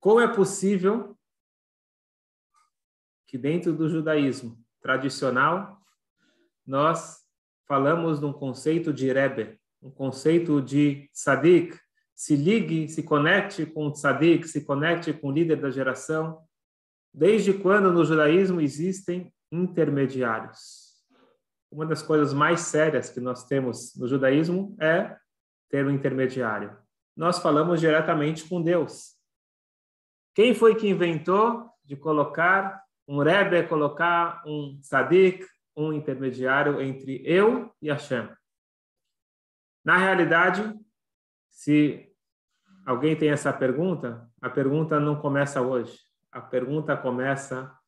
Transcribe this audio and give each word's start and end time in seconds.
como 0.00 0.20
é 0.20 0.26
possível 0.26 1.16
que 3.26 3.38
dentro 3.38 3.72
do 3.72 3.88
judaísmo 3.88 4.58
tradicional 4.80 5.80
nós 6.66 7.20
falamos 7.68 8.18
de 8.18 8.26
um 8.26 8.32
conceito 8.32 8.92
de 8.92 9.12
Rebbe, 9.12 9.60
um 9.82 9.90
conceito 9.90 10.60
de 10.60 11.08
Sadik, 11.12 11.78
se 12.16 12.34
ligue, 12.34 12.88
se 12.88 13.02
conecte 13.02 13.64
com 13.64 13.86
o 13.86 13.94
Sadik, 13.94 14.48
se 14.48 14.64
conecte 14.64 15.12
com 15.12 15.28
o 15.28 15.32
líder 15.32 15.60
da 15.60 15.70
geração. 15.70 16.42
Desde 17.14 17.52
quando 17.52 17.92
no 17.92 18.04
judaísmo 18.04 18.60
existem 18.60 19.32
intermediários? 19.52 20.90
Uma 21.70 21.86
das 21.86 22.02
coisas 22.02 22.32
mais 22.34 22.62
sérias 22.62 23.10
que 23.10 23.20
nós 23.20 23.44
temos 23.44 23.94
no 23.96 24.08
judaísmo 24.08 24.76
é 24.80 25.16
ter 25.68 25.86
um 25.86 25.90
intermediário. 25.90 26.76
Nós 27.16 27.38
falamos 27.38 27.80
diretamente 27.80 28.48
com 28.48 28.60
Deus. 28.60 29.19
Quem 30.40 30.54
foi 30.54 30.74
que 30.74 30.88
inventou 30.88 31.70
de 31.84 31.94
colocar 31.94 32.82
um 33.06 33.18
Rebbe, 33.18 33.68
colocar 33.68 34.42
um 34.46 34.80
Sadik, 34.80 35.46
um 35.76 35.92
intermediário 35.92 36.80
entre 36.80 37.20
eu 37.26 37.70
e 37.82 37.90
Hashem? 37.90 38.26
Na 39.84 39.98
realidade, 39.98 40.74
se 41.50 42.10
alguém 42.86 43.14
tem 43.14 43.28
essa 43.28 43.52
pergunta, 43.52 44.26
a 44.40 44.48
pergunta 44.48 44.98
não 44.98 45.20
começa 45.20 45.60
hoje. 45.60 45.98
A 46.32 46.40
pergunta 46.40 46.96
começa 46.96 47.78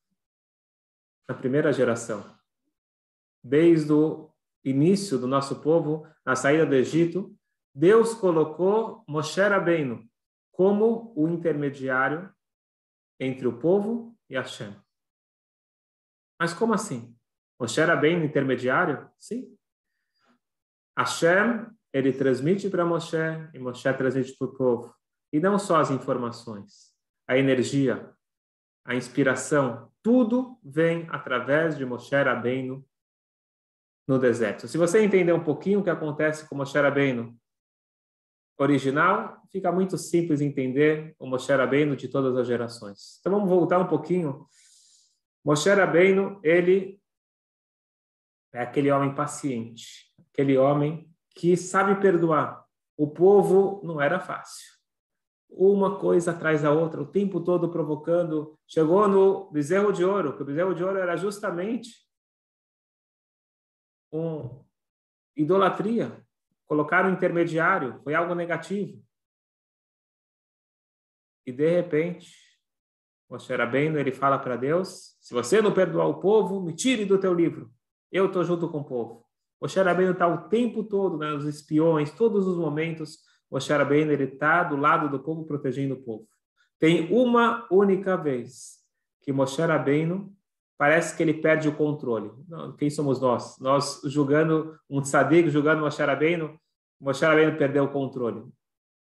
na 1.26 1.34
primeira 1.34 1.72
geração. 1.72 2.22
Desde 3.42 3.94
o 3.94 4.30
início 4.62 5.16
do 5.16 5.26
nosso 5.26 5.62
povo, 5.62 6.06
na 6.22 6.36
saída 6.36 6.66
do 6.66 6.74
Egito, 6.74 7.34
Deus 7.74 8.12
colocou 8.12 9.02
Moshe 9.08 9.40
Rabbeinu 9.40 10.06
como 10.50 11.14
o 11.16 11.26
intermediário 11.30 12.30
entre 13.18 13.46
o 13.46 13.58
povo 13.58 14.16
e 14.28 14.34
Hashem. 14.34 14.74
Mas 16.40 16.52
como 16.52 16.74
assim? 16.74 17.16
Moshe 17.60 17.80
Rabbeinu 17.80 18.24
intermediário? 18.24 19.08
Sim. 19.18 19.56
Hashem, 20.98 21.66
ele 21.92 22.12
transmite 22.12 22.68
para 22.68 22.84
Moshe 22.84 23.16
e 23.54 23.58
Moshe 23.58 23.92
transmite 23.94 24.36
para 24.36 24.48
o 24.48 24.54
povo. 24.54 24.94
E 25.32 25.38
não 25.38 25.58
só 25.58 25.76
as 25.76 25.90
informações, 25.90 26.92
a 27.28 27.38
energia, 27.38 28.12
a 28.84 28.94
inspiração, 28.94 29.90
tudo 30.02 30.58
vem 30.62 31.06
através 31.10 31.78
de 31.78 31.86
Moshe 31.86 32.14
Rabbeinu 32.14 32.84
no 34.06 34.18
deserto. 34.18 34.66
Se 34.66 34.76
você 34.76 35.00
entender 35.00 35.32
um 35.32 35.44
pouquinho 35.44 35.80
o 35.80 35.84
que 35.84 35.90
acontece 35.90 36.48
com 36.48 36.56
Moshe 36.56 36.76
Rabbeinu 36.78 37.38
original, 38.62 39.42
fica 39.50 39.70
muito 39.70 39.98
simples 39.98 40.40
entender 40.40 41.14
o 41.18 41.26
Moshe 41.26 41.52
Rabbeinu 41.52 41.96
de 41.96 42.08
todas 42.08 42.36
as 42.36 42.46
gerações. 42.46 43.18
Então 43.20 43.32
vamos 43.32 43.48
voltar 43.48 43.78
um 43.78 43.86
pouquinho. 43.86 44.46
Moshe 45.44 45.68
Rabbeinu, 45.68 46.40
ele 46.42 47.00
é 48.52 48.62
aquele 48.62 48.90
homem 48.90 49.14
paciente, 49.14 50.12
aquele 50.32 50.56
homem 50.56 51.10
que 51.34 51.56
sabe 51.56 52.00
perdoar. 52.00 52.64
O 52.96 53.08
povo 53.08 53.80
não 53.84 54.00
era 54.00 54.20
fácil. 54.20 54.70
Uma 55.50 55.98
coisa 55.98 56.30
atrás 56.30 56.62
da 56.62 56.70
outra, 56.70 57.02
o 57.02 57.06
tempo 57.06 57.40
todo 57.40 57.70
provocando. 57.70 58.58
Chegou 58.66 59.06
no 59.08 59.50
bezerro 59.50 59.92
de 59.92 60.04
ouro, 60.04 60.36
que 60.36 60.42
o 60.42 60.46
bezerro 60.46 60.74
de 60.74 60.82
ouro 60.82 60.98
era 60.98 61.16
justamente 61.16 61.90
um 64.12 64.62
idolatria, 65.34 66.24
colocaram 66.72 67.10
um 67.10 67.12
intermediário, 67.12 68.00
foi 68.02 68.14
algo 68.14 68.34
negativo. 68.34 68.98
E 71.46 71.52
de 71.52 71.68
repente, 71.68 72.32
Moshe 73.28 73.54
Rabbeinu, 73.54 73.98
ele 73.98 74.10
fala 74.10 74.38
para 74.38 74.56
Deus, 74.56 75.18
se 75.20 75.34
você 75.34 75.60
não 75.60 75.74
perdoar 75.74 76.06
o 76.06 76.18
povo, 76.18 76.62
me 76.62 76.74
tire 76.74 77.04
do 77.04 77.18
teu 77.18 77.34
livro. 77.34 77.70
Eu 78.10 78.24
estou 78.24 78.42
junto 78.42 78.70
com 78.70 78.78
o 78.78 78.84
povo. 78.86 79.26
Moshe 79.60 79.78
Rabbeinu 79.78 80.12
está 80.12 80.26
o 80.26 80.48
tempo 80.48 80.82
todo, 80.82 81.18
né, 81.18 81.34
os 81.34 81.44
espiões, 81.44 82.10
todos 82.10 82.46
os 82.46 82.56
momentos, 82.56 83.18
Moshe 83.50 83.70
Rabbeinu, 83.70 84.10
ele 84.10 84.24
está 84.24 84.62
do 84.62 84.76
lado 84.76 85.10
do 85.10 85.22
povo, 85.22 85.44
protegendo 85.44 85.92
o 85.96 86.02
povo. 86.02 86.26
Tem 86.78 87.12
uma 87.12 87.68
única 87.70 88.16
vez 88.16 88.78
que 89.20 89.30
Moshe 89.30 89.60
Rabbeinu 89.60 90.34
parece 90.78 91.14
que 91.14 91.22
ele 91.22 91.34
perde 91.34 91.68
o 91.68 91.76
controle. 91.76 92.32
Quem 92.78 92.88
somos 92.88 93.20
nós? 93.20 93.58
Nós 93.60 94.00
julgando 94.06 94.74
um 94.88 95.02
tzadik, 95.02 95.50
julgando 95.50 95.82
Moshe 95.82 96.02
Rabbeinu, 96.02 96.58
Moshe 97.02 97.24
Rabbeinu 97.24 97.58
perdeu 97.58 97.82
o 97.82 97.90
controle. 97.90 98.38
O 98.38 98.52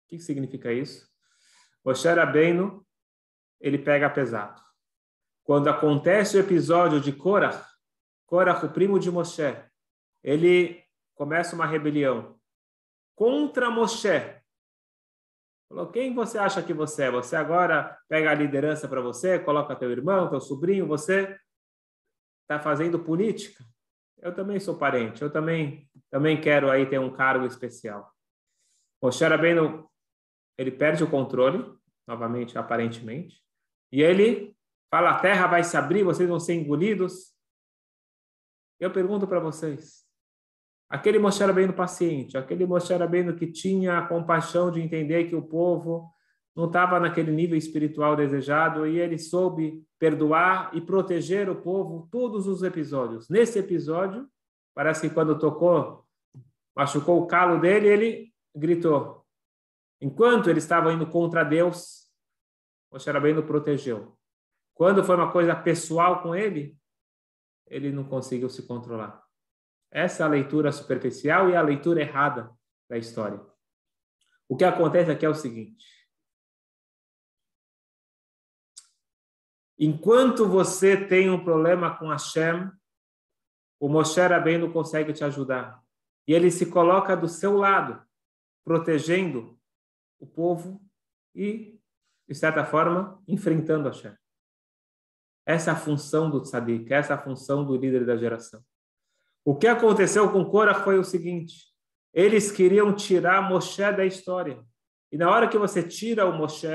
que 0.08 0.19
significa 0.19 0.72
isso? 0.72 1.09
Moshe 1.84 2.08
Rabbeinu, 2.08 2.85
ele 3.59 3.80
pega 3.80 4.08
pesado. 4.08 4.62
Quando 5.44 5.68
acontece 5.68 6.38
o 6.38 6.40
episódio 6.40 7.02
de 7.02 7.12
Korah, 7.12 7.66
Korah, 8.28 8.63
o 8.63 8.69
primo 8.69 9.00
de 9.00 9.09
Moshe, 9.09 9.58
ele 10.24 10.84
começa 11.16 11.56
uma 11.56 11.66
rebelião 11.66 12.40
contra 13.16 13.72
Moshe. 13.72 14.35
Falou, 15.68 15.91
quem 15.91 16.14
você 16.14 16.38
acha 16.38 16.62
que 16.62 16.74
você 16.75 17.06
é? 17.06 17.12
Você 17.12 17.35
agora 17.35 17.97
pega 18.08 18.29
a 18.29 18.35
liderança 18.35 18.88
para 18.88 19.02
você, 19.02 19.40
coloca 19.40 19.75
teu 19.75 19.91
irmão, 19.91 20.29
teu 20.29 20.40
sobrinho, 20.40 20.85
você 20.85 21.35
está 22.44 22.59
fazendo 22.59 23.00
política, 23.00 23.66
eu 24.19 24.33
também 24.33 24.59
sou 24.59 24.78
parente, 24.78 25.22
eu 25.22 25.31
também 25.31 25.88
também 26.09 26.39
quero 26.39 26.72
aí 26.72 26.85
ter 26.85 27.00
um 27.00 27.11
cargo 27.11 27.45
especial. 27.45 28.11
Moshe 29.01 29.23
Rabbeinu, 29.23 29.89
ele 30.57 30.72
perde 30.72 31.03
o 31.03 31.09
controle, 31.09 31.63
novamente, 32.07 32.57
aparentemente, 32.57 33.44
e 33.91 34.01
ele 34.01 34.55
fala, 34.89 35.11
a 35.11 35.19
terra 35.19 35.47
vai 35.47 35.63
se 35.63 35.75
abrir, 35.78 36.03
vocês 36.03 36.28
vão 36.28 36.39
ser 36.39 36.53
engolidos. 36.55 37.35
Eu 38.79 38.91
pergunto 38.91 39.28
para 39.28 39.39
vocês, 39.39 40.05
aquele 40.89 41.19
Moshe 41.19 41.44
Rabbeinu 41.44 41.73
paciente, 41.73 42.38
aquele 42.38 42.66
Moshe 42.66 42.94
Rabbeinu 42.94 43.35
que 43.35 43.51
tinha 43.51 43.97
a 43.97 44.07
compaixão 44.07 44.72
de 44.72 44.81
entender 44.81 45.25
que 45.25 45.35
o 45.35 45.41
povo 45.41 46.11
não 46.57 46.66
estava 46.66 47.00
naquele 47.00 47.31
nível 47.31 47.56
espiritual 47.56 48.16
desejado 48.16 48.88
e 48.88 49.00
ele 49.00 49.19
soube 49.19 49.85
perdoar 50.00 50.75
e 50.75 50.81
proteger 50.81 51.47
o 51.51 51.62
povo 51.62 52.09
todos 52.12 52.47
os 52.47 52.63
episódios. 52.63 53.29
Nesse 53.29 53.59
episódio, 53.59 54.28
parece 54.73 55.07
que 55.07 55.13
quando 55.13 55.38
tocou, 55.38 56.03
machucou 56.75 57.22
o 57.22 57.28
calo 57.28 57.62
dele, 57.62 57.88
ele 57.88 58.34
gritou. 58.56 59.23
Enquanto 60.01 60.50
ele 60.50 60.57
estava 60.57 60.91
indo 60.91 61.06
contra 61.06 61.44
Deus, 61.44 62.07
Moshe 62.91 63.07
Rabbeinu 63.07 63.44
protegeu. 63.44 64.17
Quando 64.73 65.03
foi 65.03 65.16
uma 65.16 65.31
coisa 65.31 65.56
pessoal 65.56 66.23
com 66.23 66.34
ele, 66.34 66.75
ele 67.67 67.91
não 67.91 68.03
conseguiu 68.03 68.50
se 68.50 68.66
controlar. 68.66 69.23
Essa 69.91 70.23
é 70.23 70.25
a 70.25 70.29
leitura 70.29 70.72
superficial 70.72 71.51
e 71.51 71.56
a 71.56 71.62
leitura 71.62 72.01
errada 72.01 72.50
da 72.90 72.97
história. 72.97 73.40
O 74.50 74.57
que 74.57 74.63
acontece 74.63 75.12
aqui 75.12 75.23
é 75.23 75.29
o 75.29 75.35
seguinte: 75.35 75.97
Enquanto 79.80 80.48
você 80.48 80.98
tem 80.98 81.30
um 81.30 81.44
problema 81.44 81.96
com 81.96 82.10
Hashem, 82.10 82.72
o 83.80 83.88
Moshe 83.88 84.20
Rabbeinu 84.20 84.72
consegue 84.74 85.14
te 85.14 85.24
ajudar. 85.24 85.82
E 86.28 86.34
ele 86.34 86.50
se 86.50 86.66
coloca 86.66 87.16
do 87.16 87.28
seu 87.28 87.56
lado, 87.56 88.04
protegendo 88.64 89.58
o 90.20 90.26
povo 90.26 90.82
e, 91.36 91.80
de 92.28 92.36
certa 92.36 92.66
forma, 92.66 93.22
enfrentando 93.28 93.88
Hashem. 93.88 94.16
Essa 95.46 95.70
é 95.70 95.74
a 95.74 95.78
função 95.78 96.30
do 96.30 96.42
tzadik, 96.42 96.92
essa 96.92 97.14
é 97.14 97.16
a 97.16 97.22
função 97.22 97.64
do 97.64 97.78
líder 97.78 98.06
da 98.06 98.18
geração. 98.18 98.62
O 99.46 99.56
que 99.56 99.68
aconteceu 99.68 100.30
com 100.32 100.44
Korah 100.44 100.84
foi 100.84 100.98
o 101.00 101.04
seguinte: 101.04 101.72
eles 102.12 102.52
queriam 102.52 102.94
tirar 102.94 103.48
Moshe 103.48 103.92
da 103.94 104.06
história. 104.06 104.62
E 105.12 105.18
na 105.18 105.30
hora 105.30 105.47
que 105.47 105.58
você 105.58 105.82
tira 105.88 106.26
o 106.26 106.35
Moshe, 106.35 106.68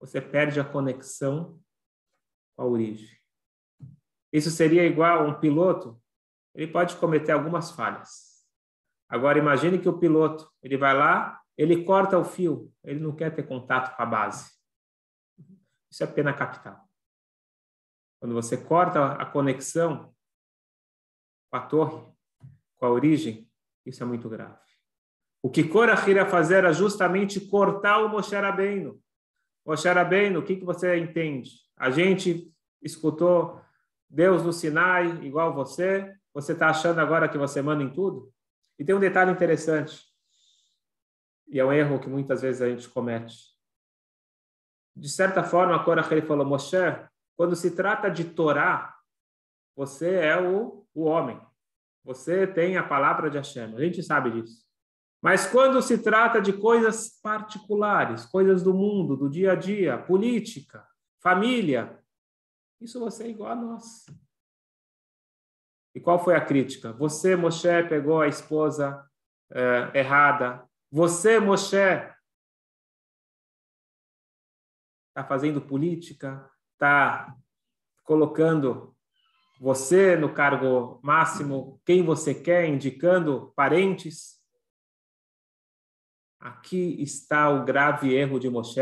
você 0.00 0.20
perde 0.20 0.58
a 0.58 0.64
conexão 0.64 1.60
a 2.56 2.64
origem. 2.64 3.08
Isso 4.32 4.50
seria 4.50 4.84
igual 4.84 5.20
a 5.20 5.22
um 5.22 5.38
piloto, 5.38 6.00
ele 6.54 6.70
pode 6.70 6.96
cometer 6.96 7.32
algumas 7.32 7.70
falhas. 7.70 8.44
Agora 9.08 9.38
imagine 9.38 9.78
que 9.78 9.88
o 9.88 9.98
piloto, 9.98 10.50
ele 10.62 10.76
vai 10.76 10.96
lá, 10.96 11.40
ele 11.56 11.84
corta 11.84 12.18
o 12.18 12.24
fio, 12.24 12.72
ele 12.82 13.00
não 13.00 13.14
quer 13.14 13.34
ter 13.34 13.46
contato 13.46 13.96
com 13.96 14.02
a 14.02 14.06
base. 14.06 14.50
Isso 15.90 16.02
é 16.02 16.06
pena 16.06 16.34
capital. 16.34 16.86
Quando 18.20 18.34
você 18.34 18.56
corta 18.56 19.12
a 19.12 19.26
conexão 19.26 20.14
com 21.50 21.56
a 21.56 21.60
torre, 21.60 22.12
com 22.76 22.86
a 22.86 22.90
origem, 22.90 23.50
isso 23.84 24.02
é 24.02 24.06
muito 24.06 24.28
grave. 24.28 24.58
O 25.42 25.50
que 25.50 25.62
Korah 25.62 26.08
iria 26.08 26.26
fazer 26.26 26.56
era 26.56 26.72
justamente 26.72 27.40
cortar 27.40 27.98
o 27.98 28.08
Moshe 28.08 28.34
Rabbeinu. 28.34 29.00
Moshe 29.64 29.88
Rabbeinu, 29.88 30.40
o 30.40 30.44
que, 30.44 30.56
que 30.56 30.64
você 30.64 30.96
entende? 30.98 31.65
A 31.76 31.90
gente 31.90 32.52
escutou 32.82 33.60
Deus 34.08 34.42
no 34.42 34.52
Sinai 34.52 35.24
igual 35.24 35.54
você, 35.54 36.14
você 36.32 36.52
está 36.52 36.68
achando 36.68 37.00
agora 37.00 37.28
que 37.28 37.38
você 37.38 37.60
manda 37.60 37.82
em 37.82 37.92
tudo? 37.92 38.32
E 38.78 38.84
tem 38.84 38.94
um 38.94 39.00
detalhe 39.00 39.30
interessante, 39.30 40.04
e 41.48 41.60
é 41.60 41.64
um 41.64 41.72
erro 41.72 42.00
que 42.00 42.08
muitas 42.08 42.42
vezes 42.42 42.60
a 42.60 42.68
gente 42.68 42.88
comete. 42.88 43.54
de 44.94 45.08
certa 45.08 45.44
forma, 45.44 45.82
Korach 45.84 46.10
ele 46.10 46.22
falou, 46.22 46.46
Moshe, 46.46 46.76
quando 47.36 47.54
se 47.54 47.76
trata 47.76 48.10
de 48.10 48.24
Torá, 48.24 48.96
você 49.76 50.14
é 50.14 50.40
o, 50.40 50.86
o 50.94 51.04
homem. 51.04 51.38
Você 52.02 52.46
tem 52.46 52.78
a 52.78 52.82
palavra 52.82 53.28
de 53.28 53.36
Hashem. 53.36 53.74
A 53.76 53.80
gente 53.80 54.02
sabe 54.02 54.30
disso. 54.30 54.64
Mas 55.20 55.46
quando 55.46 55.82
se 55.82 55.98
trata 55.98 56.40
de 56.40 56.52
coisas 56.52 57.20
particulares, 57.20 58.24
coisas 58.24 58.62
do 58.62 58.72
mundo, 58.72 59.16
do 59.16 59.28
dia 59.28 59.52
a 59.52 59.54
dia, 59.54 59.98
política, 59.98 60.86
família, 61.20 62.02
isso 62.80 63.00
você 63.00 63.24
é 63.24 63.28
igual 63.28 63.52
a 63.52 63.56
nós. 63.56 64.06
E 65.94 66.00
qual 66.00 66.22
foi 66.22 66.34
a 66.36 66.44
crítica? 66.44 66.92
Você, 66.92 67.34
Moshe, 67.34 67.82
pegou 67.88 68.20
a 68.20 68.28
esposa 68.28 69.08
é, 69.50 70.00
errada. 70.00 70.68
Você, 70.90 71.40
Moshe, 71.40 71.76
está 75.08 75.24
fazendo 75.26 75.62
política, 75.62 76.50
está 76.74 77.34
colocando 78.04 78.94
você 79.58 80.16
no 80.16 80.34
cargo 80.34 81.00
máximo, 81.02 81.80
quem 81.86 82.04
você 82.04 82.34
quer, 82.34 82.68
indicando 82.68 83.52
parentes. 83.56 84.38
Aqui 86.38 87.02
está 87.02 87.48
o 87.48 87.64
grave 87.64 88.14
erro 88.14 88.38
de 88.38 88.50
Moshe, 88.50 88.80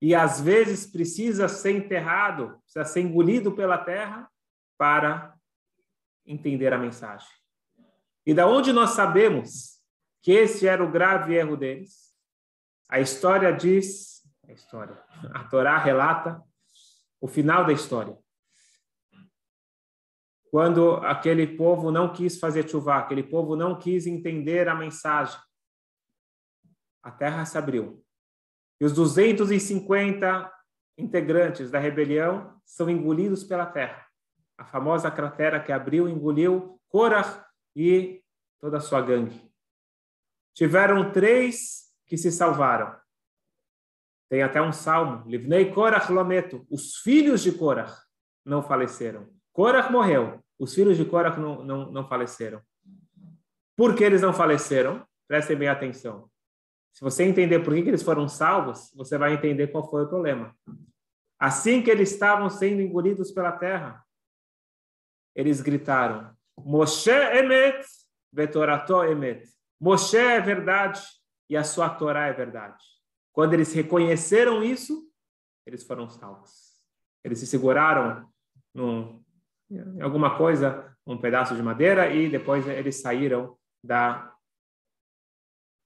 e 0.00 0.14
às 0.14 0.40
vezes 0.40 0.86
precisa 0.86 1.46
ser 1.46 1.72
enterrado, 1.72 2.58
precisa 2.62 2.84
ser 2.84 3.00
engolido 3.00 3.52
pela 3.52 3.76
terra 3.76 4.30
para 4.78 5.34
entender 6.24 6.72
a 6.72 6.78
mensagem. 6.78 7.28
E 8.24 8.32
da 8.32 8.46
onde 8.46 8.72
nós 8.72 8.90
sabemos 8.90 9.80
que 10.22 10.32
esse 10.32 10.66
era 10.66 10.82
o 10.82 10.90
grave 10.90 11.34
erro 11.34 11.56
deles? 11.56 12.14
A 12.88 12.98
história 12.98 13.52
diz, 13.52 14.22
a 14.48 14.52
história, 14.52 14.98
a 15.34 15.44
Torá 15.44 15.76
relata 15.76 16.42
o 17.20 17.28
final 17.28 17.66
da 17.66 17.72
história. 17.72 18.16
Quando 20.50 20.94
aquele 20.96 21.46
povo 21.56 21.92
não 21.92 22.12
quis 22.12 22.38
fazer 22.38 22.68
chuva, 22.68 22.96
aquele 22.96 23.22
povo 23.22 23.54
não 23.54 23.78
quis 23.78 24.06
entender 24.06 24.68
a 24.68 24.74
mensagem, 24.74 25.38
a 27.02 27.10
terra 27.10 27.44
se 27.44 27.56
abriu. 27.56 28.04
E 28.80 28.84
os 28.84 28.92
250 28.92 30.50
integrantes 30.96 31.70
da 31.70 31.78
rebelião 31.78 32.58
são 32.64 32.88
engolidos 32.88 33.44
pela 33.44 33.66
terra 33.66 34.10
a 34.60 34.64
famosa 34.66 35.10
cratera 35.10 35.58
que 35.58 35.72
abriu 35.72 36.06
engoliu 36.06 36.78
Korah 36.88 37.46
e 37.74 38.22
toda 38.60 38.76
a 38.76 38.80
sua 38.80 39.00
gangue. 39.00 39.50
Tiveram 40.54 41.10
três 41.10 41.88
que 42.06 42.18
se 42.18 42.30
salvaram. 42.30 42.94
Tem 44.28 44.42
até 44.42 44.60
um 44.60 44.70
salmo, 44.70 45.26
Livnei 45.26 45.72
Korah 45.72 46.06
Lometo, 46.10 46.66
os 46.70 46.96
filhos 46.98 47.42
de 47.42 47.52
Korah 47.52 47.96
não 48.44 48.62
faleceram. 48.62 49.30
Korah 49.50 49.88
morreu, 49.88 50.44
os 50.58 50.74
filhos 50.74 50.98
de 50.98 51.06
Korah 51.06 51.36
não, 51.38 51.64
não, 51.64 51.90
não 51.90 52.06
faleceram. 52.06 52.60
Por 53.74 53.94
que 53.94 54.04
eles 54.04 54.20
não 54.20 54.34
faleceram? 54.34 55.06
Prestem 55.26 55.56
bem 55.56 55.68
atenção. 55.68 56.29
Se 56.92 57.00
você 57.02 57.24
entender 57.24 57.60
por 57.60 57.74
que, 57.74 57.82
que 57.82 57.88
eles 57.88 58.02
foram 58.02 58.28
salvos, 58.28 58.92
você 58.94 59.16
vai 59.16 59.32
entender 59.32 59.68
qual 59.68 59.88
foi 59.88 60.04
o 60.04 60.08
problema. 60.08 60.54
Assim 61.38 61.82
que 61.82 61.90
eles 61.90 62.12
estavam 62.12 62.50
sendo 62.50 62.82
engolidos 62.82 63.32
pela 63.32 63.52
terra, 63.52 64.04
eles 65.34 65.60
gritaram: 65.60 66.36
Moshe 66.58 67.10
emet, 67.10 67.86
vetorato 68.32 69.02
emet. 69.04 69.48
Moshe 69.80 70.16
é 70.16 70.40
verdade 70.40 71.00
e 71.48 71.56
a 71.56 71.64
sua 71.64 71.88
Torá 71.88 72.26
é 72.26 72.32
verdade. 72.32 72.84
Quando 73.32 73.54
eles 73.54 73.72
reconheceram 73.72 74.62
isso, 74.62 75.10
eles 75.66 75.82
foram 75.84 76.10
salvos. 76.10 76.70
Eles 77.24 77.38
se 77.38 77.46
seguraram 77.46 78.28
em 78.74 80.00
alguma 80.02 80.36
coisa, 80.36 80.96
um 81.06 81.18
pedaço 81.18 81.54
de 81.54 81.62
madeira, 81.62 82.12
e 82.12 82.28
depois 82.28 82.66
eles 82.66 83.00
saíram 83.00 83.56
da, 83.82 84.34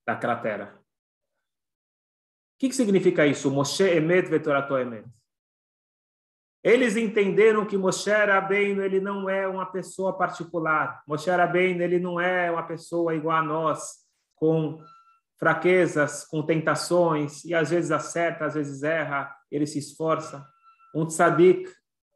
da 0.06 0.16
cratera. 0.16 0.83
O 2.54 2.58
que, 2.58 2.68
que 2.68 2.76
significa 2.76 3.26
isso? 3.26 3.50
Moshe 3.50 3.82
emet 3.82 4.28
vetorato 4.28 4.76
emet. 4.76 5.04
Eles 6.64 6.96
entenderam 6.96 7.66
que 7.66 7.76
Moshe 7.76 8.10
Rabbeinu, 8.10 8.82
ele 8.82 8.98
não 8.98 9.28
é 9.28 9.46
uma 9.46 9.66
pessoa 9.66 10.16
particular. 10.16 11.02
Moshe 11.06 11.28
Rabbeinu, 11.28 11.82
ele 11.82 11.98
não 11.98 12.18
é 12.18 12.50
uma 12.50 12.62
pessoa 12.62 13.14
igual 13.14 13.36
a 13.36 13.42
nós, 13.42 13.98
com 14.34 14.80
fraquezas, 15.36 16.24
com 16.24 16.42
tentações, 16.42 17.44
e 17.44 17.54
às 17.54 17.68
vezes 17.68 17.90
acerta, 17.90 18.46
às 18.46 18.54
vezes 18.54 18.82
erra, 18.82 19.30
ele 19.50 19.66
se 19.66 19.78
esforça. 19.78 20.42
Um 20.94 21.04
tzadik 21.06 21.70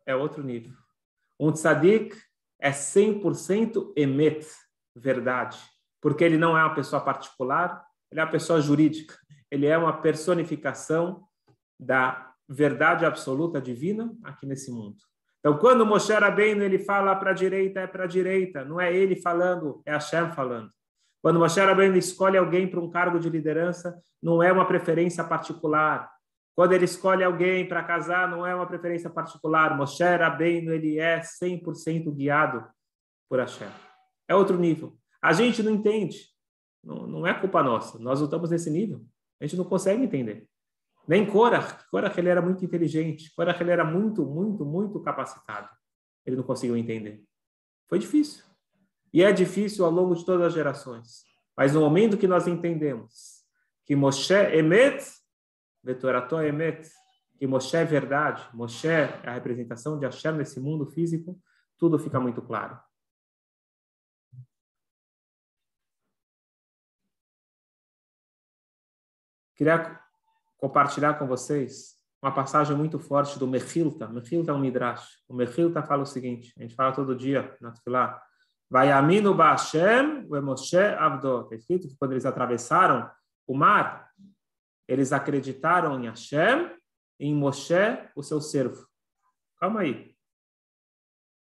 é 0.07 0.17
outro 0.17 0.43
nível. 0.43 0.73
Um 1.39 1.53
tzadik 1.53 2.17
é 2.59 2.71
100% 2.71 3.93
emet, 3.97 4.47
verdade, 4.97 5.59
porque 6.01 6.25
ele 6.25 6.39
não 6.39 6.57
é 6.57 6.65
uma 6.65 6.75
pessoa 6.75 7.03
particular, 7.03 7.85
ele 8.11 8.21
é 8.21 8.25
uma 8.25 8.31
pessoa 8.31 8.63
jurídica, 8.63 9.15
ele 9.51 9.67
é 9.67 9.77
uma 9.77 10.01
personificação 10.01 11.25
da 11.79 12.33
verdade 12.49 13.05
absoluta 13.05 13.61
divina 13.61 14.15
aqui 14.25 14.47
nesse 14.47 14.71
mundo. 14.71 14.97
Então, 15.41 15.57
quando 15.59 15.87
Moshe 15.87 16.13
Rabbeinu 16.13 16.63
ele 16.63 16.79
fala 16.79 17.15
para 17.15 17.31
a 17.31 17.35
direita, 17.35 17.81
é 17.81 17.87
para 17.87 18.05
a 18.05 18.07
direita, 18.09 18.65
não 18.65 18.81
é 18.81 18.95
ele 18.95 19.17
falando, 19.17 19.81
é 19.87 19.93
Hashem 19.93 20.33
falando. 20.33 20.71
Quando 21.23 21.39
Moshe 21.39 21.61
Rabbeinu 21.61 21.97
escolhe 21.97 22.37
alguém 22.37 22.69
para 22.69 22.81
um 22.81 22.91
cargo 22.91 23.19
de 23.19 23.29
liderança, 23.29 23.97
não 24.23 24.43
é 24.43 24.53
uma 24.53 24.67
preferência 24.67 25.23
particular. 25.23 26.11
Quando 26.57 26.73
ele 26.73 26.85
escolhe 26.85 27.23
alguém 27.23 27.69
para 27.69 27.85
casar, 27.85 28.29
não 28.29 28.47
é 28.47 28.55
uma 28.55 28.67
preferência 28.67 29.09
particular. 29.09 29.77
Moshe 29.77 30.03
Rabbeinu, 30.03 30.73
ele 30.73 30.99
é 30.99 31.21
100% 31.21 32.13
guiado 32.13 32.67
por 33.29 33.39
Hashem. 33.39 33.69
É 34.29 34.35
outro 34.35 34.59
nível. 34.59 34.97
A 35.23 35.33
gente 35.33 35.63
não 35.63 35.73
entende. 35.73 36.29
Não, 36.83 37.07
não 37.07 37.27
é 37.27 37.35
culpa 37.35 37.63
nossa. 37.63 37.99
Nós 37.99 38.21
não 38.21 38.27
estamos 38.27 38.51
nesse 38.51 38.71
nível. 38.71 39.05
A 39.41 39.47
gente 39.47 39.57
não 39.57 39.65
consegue 39.65 40.03
entender. 40.03 40.49
Nem 41.07 41.25
Korach. 41.25 41.89
Korach 41.91 42.19
ele 42.19 42.29
era 42.29 42.43
muito 42.43 42.65
inteligente. 42.65 43.35
Korach 43.35 43.61
ele 43.61 43.71
era 43.71 43.85
muito, 43.85 44.25
muito, 44.27 44.65
muito 44.65 45.01
capacitado. 45.01 45.69
Ele 46.27 46.37
não 46.37 46.43
conseguiu 46.43 46.77
entender. 46.77 47.25
Foi 47.89 47.99
difícil. 47.99 48.45
E 49.13 49.23
é 49.23 49.33
difícil 49.33 49.85
ao 49.85 49.91
longo 49.91 50.15
de 50.15 50.25
todas 50.25 50.49
as 50.49 50.53
gerações. 50.53 51.25
Mas 51.57 51.73
no 51.73 51.81
momento 51.81 52.19
que 52.19 52.29
nós 52.29 52.47
entendemos 52.47 53.39
que 53.87 53.97
Moshe 53.97 54.35
emet, 54.35 55.03
vetorato 55.83 56.41
emet, 56.41 56.87
que 57.39 57.47
Moshe 57.47 57.77
é 57.77 57.85
verdade, 57.85 58.47
Moshe 58.53 58.87
é 58.87 59.05
a 59.25 59.33
representação 59.33 59.99
de 59.99 60.05
Hashem 60.05 60.33
nesse 60.33 60.61
mundo 60.61 60.87
físico, 60.87 61.41
tudo 61.79 61.99
fica 61.99 62.21
muito 62.21 62.43
claro. 62.43 62.79
Queria 69.59 70.01
compartilhar 70.57 71.15
com 71.19 71.27
vocês 71.27 71.99
uma 72.23 72.33
passagem 72.33 72.77
muito 72.77 72.97
forte 73.01 73.37
do 73.41 73.47
Mechilta. 73.49 74.07
Mechilta 74.07 74.53
é 74.53 74.55
um 74.55 74.59
midrash. 74.61 75.19
O 75.29 75.35
Mechilta 75.35 75.83
fala 75.83 76.05
o 76.05 76.07
seguinte, 76.07 76.55
a 76.57 76.63
gente 76.63 76.77
fala 76.77 76.95
todo 76.95 77.17
dia 77.17 77.57
na 77.61 77.73
Tfilah, 77.73 78.23
Vai 78.71 78.93
aminu 78.93 79.35
ba'Hashem 79.35 80.29
ve 80.29 80.41
Moshe 80.41 80.79
avdo. 80.79 81.43
Está 81.43 81.57
escrito 81.57 81.89
que 81.89 81.97
quando 81.97 82.13
eles 82.13 82.25
atravessaram 82.25 83.11
o 83.49 83.55
mar, 83.55 84.13
eles 84.87 85.13
acreditaram 85.13 85.99
em 85.99 86.07
Hashem 86.07 86.71
e 87.19 87.27
em 87.27 87.35
Moshe, 87.35 87.75
o 88.15 88.23
seu 88.23 88.41
servo. 88.41 88.87
Calma 89.59 89.81
aí. 89.81 90.15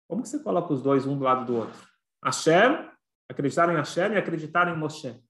Como 0.09 0.25
você 0.25 0.39
coloca 0.39 0.73
os 0.73 0.83
dois 0.83 1.07
um 1.07 1.19
do 1.19 1.25
lado 1.25 1.45
do 1.45 1.55
outro? 1.55 1.87
Hashem, 2.25 2.89
acreditaram 3.29 3.75
em 3.75 3.77
Hashem 3.77 4.13
e 4.13 4.17
acreditaram 4.17 4.75
em 4.75 4.79
Moshe. 4.79 5.23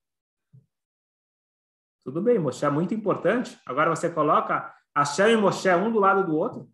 Tudo 2.04 2.22
bem, 2.22 2.38
Moshe 2.38 2.64
é 2.64 2.70
muito 2.70 2.94
importante. 2.94 3.60
Agora 3.66 3.90
você 3.90 4.10
coloca 4.10 4.74
Hashem 4.96 5.32
e 5.32 5.36
Moshe 5.36 5.72
um 5.74 5.92
do 5.92 5.98
lado 5.98 6.26
do 6.26 6.36
outro. 6.36 6.70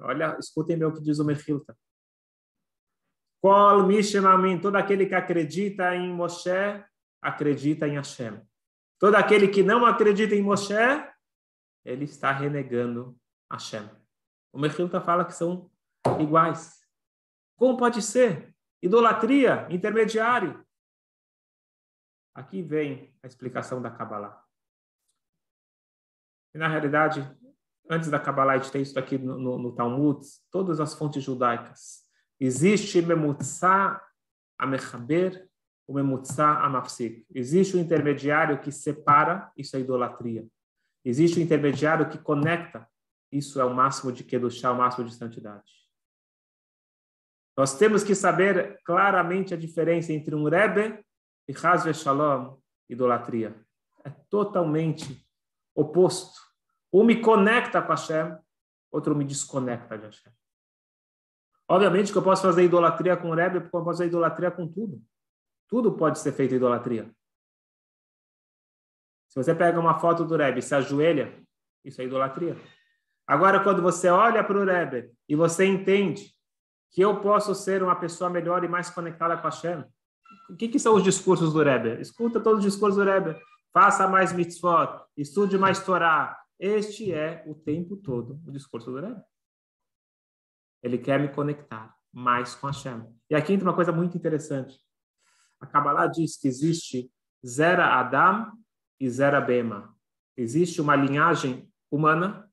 Olha, 0.00 0.36
escutem 0.38 0.78
bem 0.78 0.88
o 0.88 0.92
que 0.92 1.00
diz 1.00 1.18
o 1.18 1.24
Mechilta. 1.24 1.76
Kol 3.40 3.86
Mishemamin, 3.86 4.60
todo 4.60 4.76
aquele 4.76 5.06
que 5.06 5.14
acredita 5.14 5.94
em 5.94 6.12
Moshe, 6.12 6.50
acredita 7.22 7.86
em 7.86 7.96
Hashem. 7.96 8.40
Todo 8.98 9.14
aquele 9.14 9.48
que 9.48 9.62
não 9.62 9.84
acredita 9.84 10.34
em 10.34 10.42
Moshe, 10.42 10.74
ele 11.84 12.04
está 12.04 12.32
renegando 12.32 13.16
Hashem. 13.50 13.88
O 14.52 14.58
Mechilta 14.58 15.00
fala 15.00 15.24
que 15.24 15.32
são 15.32 15.70
iguais. 16.18 16.80
Como 17.56 17.76
pode 17.76 18.02
ser? 18.02 18.54
Idolatria, 18.82 19.66
intermediário. 19.70 20.65
Aqui 22.36 22.62
vem 22.62 23.12
a 23.22 23.26
explicação 23.26 23.80
da 23.80 23.90
Kabbalah. 23.90 24.44
E, 26.54 26.58
na 26.58 26.68
realidade, 26.68 27.26
antes 27.88 28.10
da 28.10 28.20
Kabbalah, 28.20 28.52
a 28.52 28.58
gente 28.58 28.70
tem 28.70 28.82
isso 28.82 28.98
aqui 28.98 29.16
no, 29.16 29.38
no, 29.38 29.58
no 29.58 29.74
Talmud, 29.74 30.20
todas 30.50 30.78
as 30.78 30.92
fontes 30.92 31.22
judaicas. 31.22 32.04
Existe 32.38 33.00
Memutsa 33.00 34.00
Amechaber 34.58 35.48
o 35.86 35.94
memutza 35.94 36.44
amafsik. 36.44 37.24
Existe 37.32 37.76
um 37.76 37.80
intermediário 37.80 38.60
que 38.60 38.72
separa, 38.72 39.50
isso 39.56 39.76
é 39.76 39.80
idolatria. 39.80 40.46
Existe 41.04 41.38
um 41.38 41.42
intermediário 41.42 42.08
que 42.08 42.18
conecta, 42.18 42.88
isso 43.30 43.60
é 43.60 43.64
o 43.64 43.74
máximo 43.74 44.12
de 44.12 44.24
kedushá, 44.24 44.72
o 44.72 44.76
máximo 44.76 45.06
de 45.06 45.14
santidade. 45.14 45.70
Nós 47.56 47.78
temos 47.78 48.02
que 48.02 48.14
saber 48.14 48.80
claramente 48.84 49.54
a 49.54 49.56
diferença 49.56 50.12
entre 50.12 50.34
um 50.34 50.48
Rebbe 50.48 51.04
e 51.48 51.54
Hazve 51.54 51.94
Shalom, 51.94 52.56
idolatria. 52.88 53.54
É 54.04 54.10
totalmente 54.30 55.24
oposto. 55.74 56.40
Um 56.92 57.04
me 57.04 57.20
conecta 57.20 57.82
com 57.82 57.90
Hashem, 57.90 58.36
outro 58.90 59.14
me 59.14 59.24
desconecta 59.24 59.98
de 59.98 60.06
Hashem. 60.06 60.32
Obviamente 61.68 62.12
que 62.12 62.18
eu 62.18 62.22
posso 62.22 62.42
fazer 62.42 62.64
idolatria 62.64 63.16
com 63.16 63.30
o 63.30 63.34
Rebbe, 63.34 63.60
porque 63.60 63.76
eu 63.76 63.82
posso 63.82 63.98
fazer 63.98 64.06
idolatria 64.06 64.50
com 64.50 64.68
tudo. 64.68 65.02
Tudo 65.68 65.96
pode 65.96 66.18
ser 66.20 66.32
feito 66.32 66.54
idolatria. 66.54 67.10
Se 69.28 69.42
você 69.42 69.54
pega 69.54 69.78
uma 69.78 69.98
foto 69.98 70.24
do 70.24 70.36
Rebbe 70.36 70.60
e 70.60 70.62
se 70.62 70.74
ajoelha, 70.74 71.44
isso 71.84 72.00
é 72.00 72.04
idolatria. 72.04 72.56
Agora, 73.26 73.62
quando 73.62 73.82
você 73.82 74.08
olha 74.08 74.42
para 74.44 74.56
o 74.56 74.64
Rebbe 74.64 75.12
e 75.28 75.34
você 75.34 75.66
entende 75.66 76.32
que 76.92 77.00
eu 77.00 77.20
posso 77.20 77.54
ser 77.54 77.82
uma 77.82 77.96
pessoa 77.96 78.30
melhor 78.30 78.62
e 78.62 78.68
mais 78.68 78.88
conectada 78.88 79.36
com 79.36 79.46
a 79.46 79.50
Hashem, 79.50 79.84
o 80.48 80.56
que, 80.56 80.68
que 80.68 80.78
são 80.78 80.94
os 80.94 81.02
discursos 81.02 81.52
do 81.52 81.62
Rebbe? 81.62 82.00
Escuta 82.00 82.40
todos 82.40 82.64
os 82.64 82.72
discursos 82.72 82.96
do 82.96 83.04
Rebbe. 83.04 83.38
Faça 83.72 84.08
mais 84.08 84.32
mitzvot, 84.32 85.04
estude 85.16 85.58
mais 85.58 85.84
Torá. 85.84 86.38
Este 86.58 87.12
é 87.12 87.44
o 87.46 87.54
tempo 87.54 87.96
todo 87.96 88.40
o 88.46 88.50
discurso 88.50 88.90
do 88.90 89.00
Rebbe. 89.00 89.20
Ele 90.82 90.98
quer 90.98 91.20
me 91.20 91.28
conectar 91.28 91.94
mais 92.12 92.54
com 92.54 92.66
a 92.66 92.70
Hashem. 92.70 93.04
E 93.28 93.34
aqui 93.34 93.52
entra 93.52 93.68
uma 93.68 93.74
coisa 93.74 93.92
muito 93.92 94.16
interessante. 94.16 94.80
A 95.60 95.66
Kabbalah 95.66 96.06
diz 96.06 96.38
que 96.38 96.48
existe 96.48 97.10
Zera 97.46 97.98
Adam 97.98 98.52
e 98.98 99.10
Zera 99.10 99.40
Bema. 99.40 99.94
Existe 100.36 100.80
uma 100.80 100.96
linhagem 100.96 101.70
humana, 101.90 102.50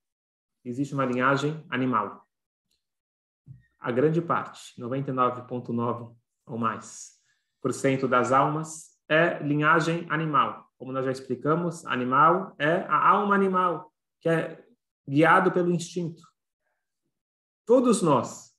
existe 0.63 0.93
uma 0.93 1.05
linhagem 1.05 1.65
animal. 1.69 2.27
A 3.79 3.91
grande 3.91 4.21
parte, 4.21 4.73
99,9 4.79 6.15
ou 6.45 6.57
mais, 6.57 7.12
por 7.63 7.73
cento 7.73 8.09
das 8.09 8.33
almas 8.33 8.89
é 9.07 9.41
linhagem 9.41 10.05
animal. 10.09 10.69
Como 10.77 10.91
nós 10.91 11.05
já 11.05 11.11
explicamos, 11.11 11.85
animal 11.85 12.53
é 12.59 12.79
a 12.89 13.07
alma 13.07 13.33
animal, 13.33 13.89
que 14.19 14.27
é 14.27 14.61
guiado 15.07 15.49
pelo 15.49 15.71
instinto. 15.71 16.21
Todos 17.65 18.01
nós 18.01 18.51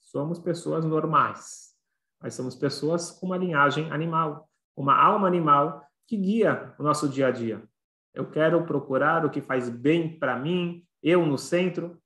somos 0.00 0.38
pessoas 0.38 0.84
normais, 0.84 1.74
mas 2.20 2.34
somos 2.34 2.54
pessoas 2.54 3.10
com 3.10 3.24
uma 3.24 3.38
linhagem 3.38 3.90
animal, 3.90 4.50
uma 4.76 4.94
alma 4.94 5.26
animal 5.26 5.82
que 6.06 6.18
guia 6.18 6.74
o 6.78 6.82
nosso 6.82 7.08
dia 7.08 7.28
a 7.28 7.30
dia. 7.30 7.66
Eu 8.12 8.30
quero 8.30 8.66
procurar 8.66 9.24
o 9.24 9.30
que 9.30 9.40
faz 9.40 9.70
bem 9.70 10.18
para 10.18 10.38
mim, 10.38 10.86
eu 11.02 11.24
no 11.24 11.38
centro. 11.38 11.98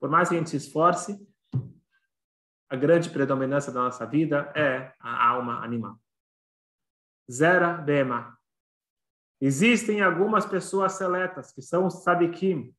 Por 0.00 0.10
mais 0.10 0.28
que 0.28 0.34
a 0.34 0.38
gente 0.38 0.50
se 0.50 0.56
esforce, 0.56 1.24
a 2.68 2.76
grande 2.76 3.10
predominância 3.10 3.72
da 3.72 3.82
nossa 3.82 4.04
vida 4.06 4.52
é 4.54 4.92
a 5.00 5.28
alma 5.28 5.64
animal. 5.64 5.98
Zera 7.30 7.72
Bema. 7.72 8.38
Existem 9.40 10.02
algumas 10.02 10.44
pessoas 10.44 10.92
seletas 10.92 11.52
que 11.52 11.62
são 11.62 11.88
sabikim, 11.88 12.74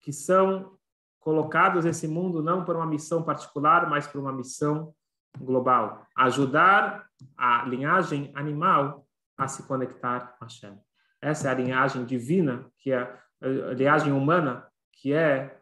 que 0.00 0.12
são 0.12 0.78
colocados 1.18 1.84
nesse 1.84 2.06
mundo 2.06 2.42
não 2.42 2.64
por 2.64 2.76
uma 2.76 2.86
missão 2.86 3.22
particular, 3.22 3.88
mas 3.88 4.06
por 4.06 4.20
uma 4.20 4.32
missão 4.32 4.94
global, 5.38 6.06
ajudar 6.16 7.08
a 7.36 7.64
linhagem 7.64 8.30
animal 8.34 9.06
a 9.36 9.48
se 9.48 9.64
conectar 9.64 10.36
com 10.38 10.44
Hashem. 10.44 10.78
Essa 11.20 11.48
é 11.48 11.50
a 11.50 11.54
linhagem 11.54 12.04
divina, 12.04 12.70
que 12.78 12.92
é 12.92 13.00
a 13.40 13.72
linhagem 13.74 14.12
humana, 14.12 14.66
que 14.92 15.12
é 15.12 15.58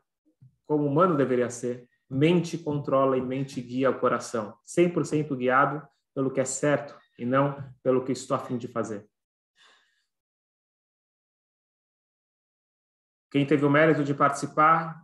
como 0.67 0.85
o 0.85 0.89
humano 0.89 1.17
deveria 1.17 1.49
ser. 1.49 1.89
Mente 2.13 2.59
controla 2.59 3.17
e 3.17 3.23
mente 3.23 3.59
guia 3.63 3.91
o 3.91 3.99
coração, 3.99 4.55
100% 4.67 5.35
guiado 5.35 5.83
pelo 6.15 6.31
que 6.31 6.41
é 6.41 6.45
certo 6.45 6.95
e 7.19 7.25
não 7.25 7.57
pelo 7.83 8.05
que 8.05 8.13
estou 8.13 8.37
a 8.37 8.39
fim 8.39 8.59
de 8.59 8.69
fazer. 8.69 9.09
Quem 13.31 13.47
teve 13.47 13.65
o 13.65 13.71
mérito 13.71 14.05
de 14.05 14.13
participar 14.13 15.03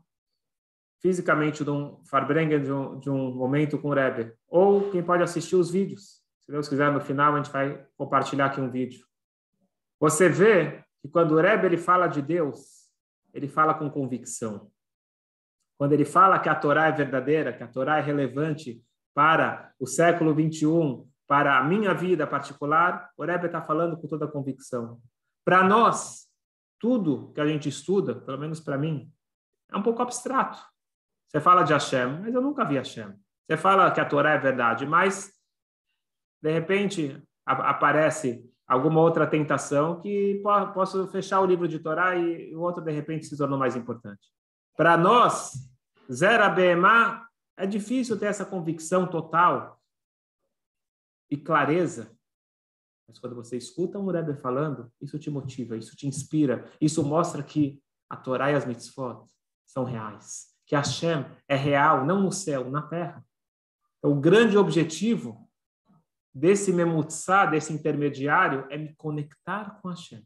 fisicamente 1.01 1.65
de 1.65 1.71
um 1.71 2.05
Farbrengen, 2.05 2.63
de 2.63 2.71
um, 2.71 2.99
de 2.99 3.09
um 3.09 3.35
momento 3.35 3.79
com 3.79 3.89
o 3.89 3.95
Rebbe, 3.95 4.35
ou 4.47 4.91
quem 4.91 5.03
pode 5.03 5.23
assistir 5.23 5.57
os 5.57 5.71
vídeos. 5.71 6.23
Se 6.45 6.53
Deus 6.53 6.69
quiser, 6.69 6.93
no 6.93 7.01
final 7.01 7.33
a 7.33 7.37
gente 7.39 7.51
vai 7.51 7.87
compartilhar 7.97 8.47
aqui 8.47 8.61
um 8.61 8.71
vídeo. 8.71 9.07
Você 9.99 10.29
vê 10.29 10.85
que 11.01 11.09
quando 11.09 11.33
o 11.33 11.41
Rebbe 11.41 11.65
ele 11.65 11.79
fala 11.79 12.07
de 12.07 12.21
Deus, 12.21 12.91
ele 13.33 13.49
fala 13.49 13.73
com 13.73 13.89
convicção. 13.89 14.71
Quando 15.79 15.93
ele 15.93 16.05
fala 16.05 16.41
que 16.41 16.49
a 16.49 16.55
Torá 16.57 16.89
é 16.89 16.93
verdadeira, 16.93 17.53
que 17.53 17.63
a 17.63 17.69
Torá 17.69 17.99
é 17.99 18.01
relevante 18.01 18.83
para 19.15 19.73
o 19.79 19.87
século 19.87 20.35
21, 20.35 21.09
para 21.27 21.59
a 21.59 21.65
minha 21.65 21.95
vida 21.95 22.27
particular, 22.27 23.11
o 23.17 23.25
Rebbe 23.25 23.47
está 23.47 23.63
falando 23.63 23.97
com 23.97 24.09
toda 24.09 24.25
a 24.25 24.31
convicção. 24.31 25.01
Para 25.45 25.63
nós, 25.63 26.27
tudo 26.81 27.33
que 27.33 27.41
a 27.41 27.47
gente 27.47 27.69
estuda, 27.69 28.15
pelo 28.15 28.39
menos 28.39 28.61
para 28.61 28.77
mim, 28.77 29.11
é 29.71 29.77
um 29.77 29.83
pouco 29.83 30.03
abstrato. 30.03 30.59
Você 31.29 31.41
fala 31.41 31.63
de 31.63 31.73
Hashem, 31.73 32.21
mas 32.23 32.35
eu 32.35 32.41
nunca 32.41 32.65
vi 32.65 32.77
Hashem. 32.77 33.15
Você 33.47 33.57
fala 33.57 33.91
que 33.91 34.01
a 34.01 34.05
Torá 34.05 34.33
é 34.33 34.39
verdade, 34.39 34.87
mas 34.87 35.33
de 36.43 36.51
repente 36.51 37.23
aparece 37.45 38.45
alguma 38.67 39.01
outra 39.01 39.27
tentação 39.27 40.01
que 40.01 40.41
posso 40.75 41.09
fechar 41.09 41.41
o 41.41 41.47
livro 41.47 41.69
de 41.69 41.79
Torá 41.79 42.17
e 42.17 42.55
o 42.55 42.61
outro 42.61 42.83
de 42.83 42.93
repente 42.93 43.27
se 43.27 43.37
tornou 43.37 43.59
mais 43.59 43.77
importante. 43.77 44.29
Para 44.77 44.97
nós, 44.97 45.68
Zera 46.11 46.49
Bema, 46.49 47.29
é 47.57 47.67
difícil 47.67 48.19
ter 48.19 48.27
essa 48.27 48.45
convicção 48.47 49.07
total 49.07 49.83
e 51.31 51.37
clareza. 51.37 52.17
Mas 53.07 53.19
quando 53.19 53.35
você 53.35 53.57
escuta 53.57 53.99
um 53.99 54.11
Rebbe 54.11 54.35
falando, 54.35 54.93
isso 55.01 55.19
te 55.19 55.31
motiva, 55.31 55.77
isso 55.77 55.97
te 55.97 56.07
inspira, 56.07 56.71
isso 56.81 57.03
mostra 57.03 57.43
que 57.43 57.83
a 58.09 58.17
Torá 58.17 58.51
e 58.51 58.55
as 58.55 58.65
mitzvot 58.65 59.27
são 59.67 59.85
reais 59.85 60.59
que 60.69 60.77
Hashem 60.77 61.25
é 61.49 61.57
real, 61.57 62.05
não 62.05 62.21
no 62.21 62.31
céu, 62.31 62.71
na 62.71 62.83
terra. 62.83 63.27
Então, 63.99 64.13
o 64.13 64.21
grande 64.21 64.57
objetivo 64.59 65.51
desse 66.33 66.73
memutzá, 66.75 67.47
desse 67.47 67.73
intermediário, 67.73 68.67
é 68.69 68.77
me 68.77 68.95
conectar 68.95 69.81
com 69.81 69.89
Hashem. 69.89 70.23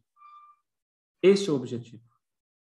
Este 1.22 1.48
é 1.48 1.52
o 1.52 1.56
objetivo. 1.56 2.02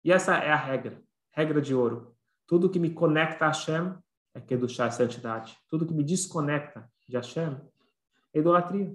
E 0.06 0.12
essa 0.12 0.36
é 0.38 0.52
a 0.52 0.56
regra, 0.56 1.04
regra 1.32 1.60
de 1.60 1.74
ouro. 1.74 2.11
Tudo 2.52 2.70
que 2.70 2.80
me 2.80 2.94
conecta 2.94 3.46
a 3.46 3.48
Hashem 3.48 3.98
é 4.34 4.42
Kedushá, 4.42 4.88
é 4.88 4.92
santidade. 4.92 5.58
Tudo 5.70 5.86
que 5.86 5.94
me 5.94 6.04
desconecta 6.04 6.86
de 7.08 7.16
Hashem 7.16 7.58
é 8.34 8.40
idolatria. 8.40 8.94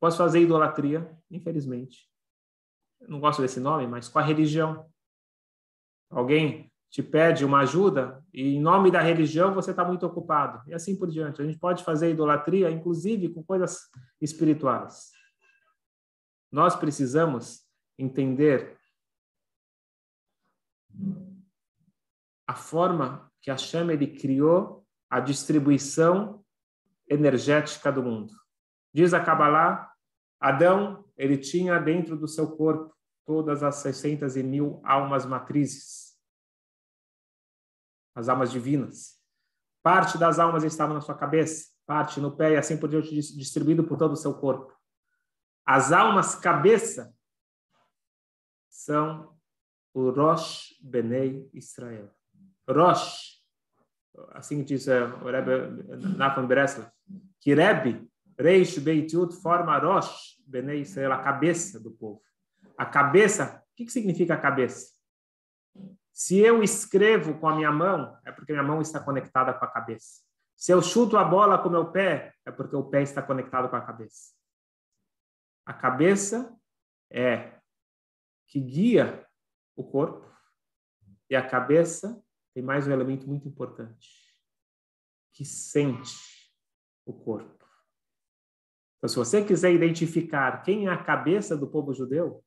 Posso 0.00 0.18
fazer 0.18 0.40
idolatria, 0.40 1.16
infelizmente. 1.30 2.10
não 3.02 3.20
gosto 3.20 3.40
desse 3.40 3.60
nome, 3.60 3.86
mas 3.86 4.08
com 4.08 4.18
a 4.18 4.22
religião. 4.22 4.90
Alguém 6.10 6.72
te 6.90 7.04
pede 7.04 7.44
uma 7.44 7.60
ajuda 7.60 8.20
e 8.34 8.56
em 8.56 8.60
nome 8.60 8.90
da 8.90 9.00
religião 9.00 9.54
você 9.54 9.70
está 9.70 9.84
muito 9.84 10.04
ocupado 10.04 10.68
e 10.68 10.74
assim 10.74 10.98
por 10.98 11.08
diante. 11.08 11.40
A 11.40 11.44
gente 11.44 11.60
pode 11.60 11.84
fazer 11.84 12.10
idolatria, 12.10 12.68
inclusive 12.68 13.28
com 13.28 13.44
coisas 13.44 13.88
espirituais. 14.20 15.12
Nós 16.50 16.74
precisamos 16.74 17.64
entender 17.96 18.76
a 22.48 22.54
forma 22.54 23.30
que 23.40 23.56
chama 23.56 23.92
ele 23.92 24.18
criou 24.18 24.84
a 25.08 25.20
distribuição 25.20 26.44
energética 27.08 27.92
do 27.92 28.02
mundo. 28.02 28.34
Diz 28.92 29.14
a 29.14 29.22
Kabbalah, 29.22 29.92
Adão 30.40 31.04
ele 31.16 31.36
tinha 31.36 31.78
dentro 31.78 32.16
do 32.16 32.26
seu 32.26 32.56
corpo 32.56 32.92
todas 33.24 33.62
as 33.62 33.76
600 33.76 34.36
e 34.36 34.42
mil 34.42 34.80
almas 34.82 35.26
matrizes 35.26 36.08
as 38.18 38.28
almas 38.28 38.50
divinas. 38.50 39.16
Parte 39.80 40.18
das 40.18 40.40
almas 40.40 40.64
estavam 40.64 40.92
na 40.92 41.00
sua 41.00 41.16
cabeça, 41.16 41.68
parte 41.86 42.18
no 42.18 42.36
pé 42.36 42.54
e 42.54 42.56
assim 42.56 42.76
por 42.76 42.88
diante, 42.88 43.14
distribuído 43.36 43.84
por 43.84 43.96
todo 43.96 44.12
o 44.12 44.16
seu 44.16 44.34
corpo. 44.34 44.76
As 45.64 45.92
almas 45.92 46.34
cabeça 46.34 47.14
são 48.68 49.38
o 49.94 50.10
Rosh 50.10 50.74
Benei 50.82 51.48
Israel. 51.54 52.17
Rosh, 52.68 53.42
assim 54.32 54.62
diz 54.62 54.86
uh, 54.86 55.06
o 55.22 55.30
Rebbe 55.30 55.96
Nathan 56.16 56.46
Bresler, 56.46 56.90
que 57.40 57.54
Rebbe, 57.54 58.08
Reish 58.38 58.78
Beitiut, 58.78 59.34
forma 59.34 59.78
Rosh 59.78 60.38
Benei 60.46 60.80
Israel, 60.80 61.12
a 61.12 61.22
cabeça 61.22 61.80
do 61.80 61.90
povo. 61.90 62.22
A 62.76 62.86
cabeça, 62.86 63.62
o 63.72 63.76
que, 63.76 63.84
que 63.84 63.92
significa 63.92 64.34
a 64.34 64.40
cabeça? 64.40 64.92
Se 66.12 66.38
eu 66.38 66.62
escrevo 66.62 67.38
com 67.38 67.48
a 67.48 67.54
minha 67.54 67.70
mão, 67.70 68.18
é 68.24 68.32
porque 68.32 68.52
minha 68.52 68.64
mão 68.64 68.80
está 68.80 68.98
conectada 68.98 69.52
com 69.52 69.64
a 69.64 69.68
cabeça. 69.70 70.22
Se 70.56 70.72
eu 70.72 70.82
chuto 70.82 71.16
a 71.16 71.24
bola 71.24 71.58
com 71.58 71.68
o 71.68 71.72
meu 71.72 71.92
pé, 71.92 72.34
é 72.44 72.50
porque 72.50 72.74
o 72.74 72.84
pé 72.84 73.02
está 73.02 73.22
conectado 73.22 73.68
com 73.68 73.76
a 73.76 73.80
cabeça. 73.80 74.32
A 75.64 75.72
cabeça 75.72 76.56
é 77.10 77.52
que 78.48 78.58
guia 78.58 79.24
o 79.76 79.84
corpo 79.84 80.26
e 81.30 81.36
a 81.36 81.46
cabeça 81.46 82.20
tem 82.54 82.62
mais 82.62 82.86
um 82.86 82.92
elemento 82.92 83.26
muito 83.28 83.46
importante, 83.48 84.08
que 85.32 85.44
sente 85.44 86.52
o 87.04 87.12
corpo. 87.12 87.66
Então, 88.98 89.08
se 89.08 89.16
você 89.16 89.44
quiser 89.44 89.72
identificar 89.72 90.62
quem 90.62 90.86
é 90.86 90.90
a 90.90 91.02
cabeça 91.02 91.56
do 91.56 91.68
povo 91.68 91.94
judeu, 91.94 92.44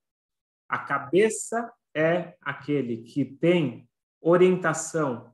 a 0.67 0.77
cabeça 0.77 1.73
é 1.95 2.35
aquele 2.41 3.03
que 3.03 3.25
tem 3.25 3.89
orientação, 4.21 5.33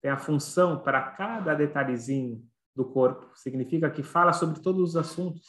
tem 0.00 0.10
a 0.10 0.18
função 0.18 0.82
para 0.82 1.12
cada 1.12 1.54
detalhezinho 1.54 2.44
do 2.74 2.84
corpo. 2.84 3.30
Significa 3.36 3.90
que 3.90 4.02
fala 4.02 4.32
sobre 4.32 4.60
todos 4.60 4.90
os 4.90 4.96
assuntos, 4.96 5.46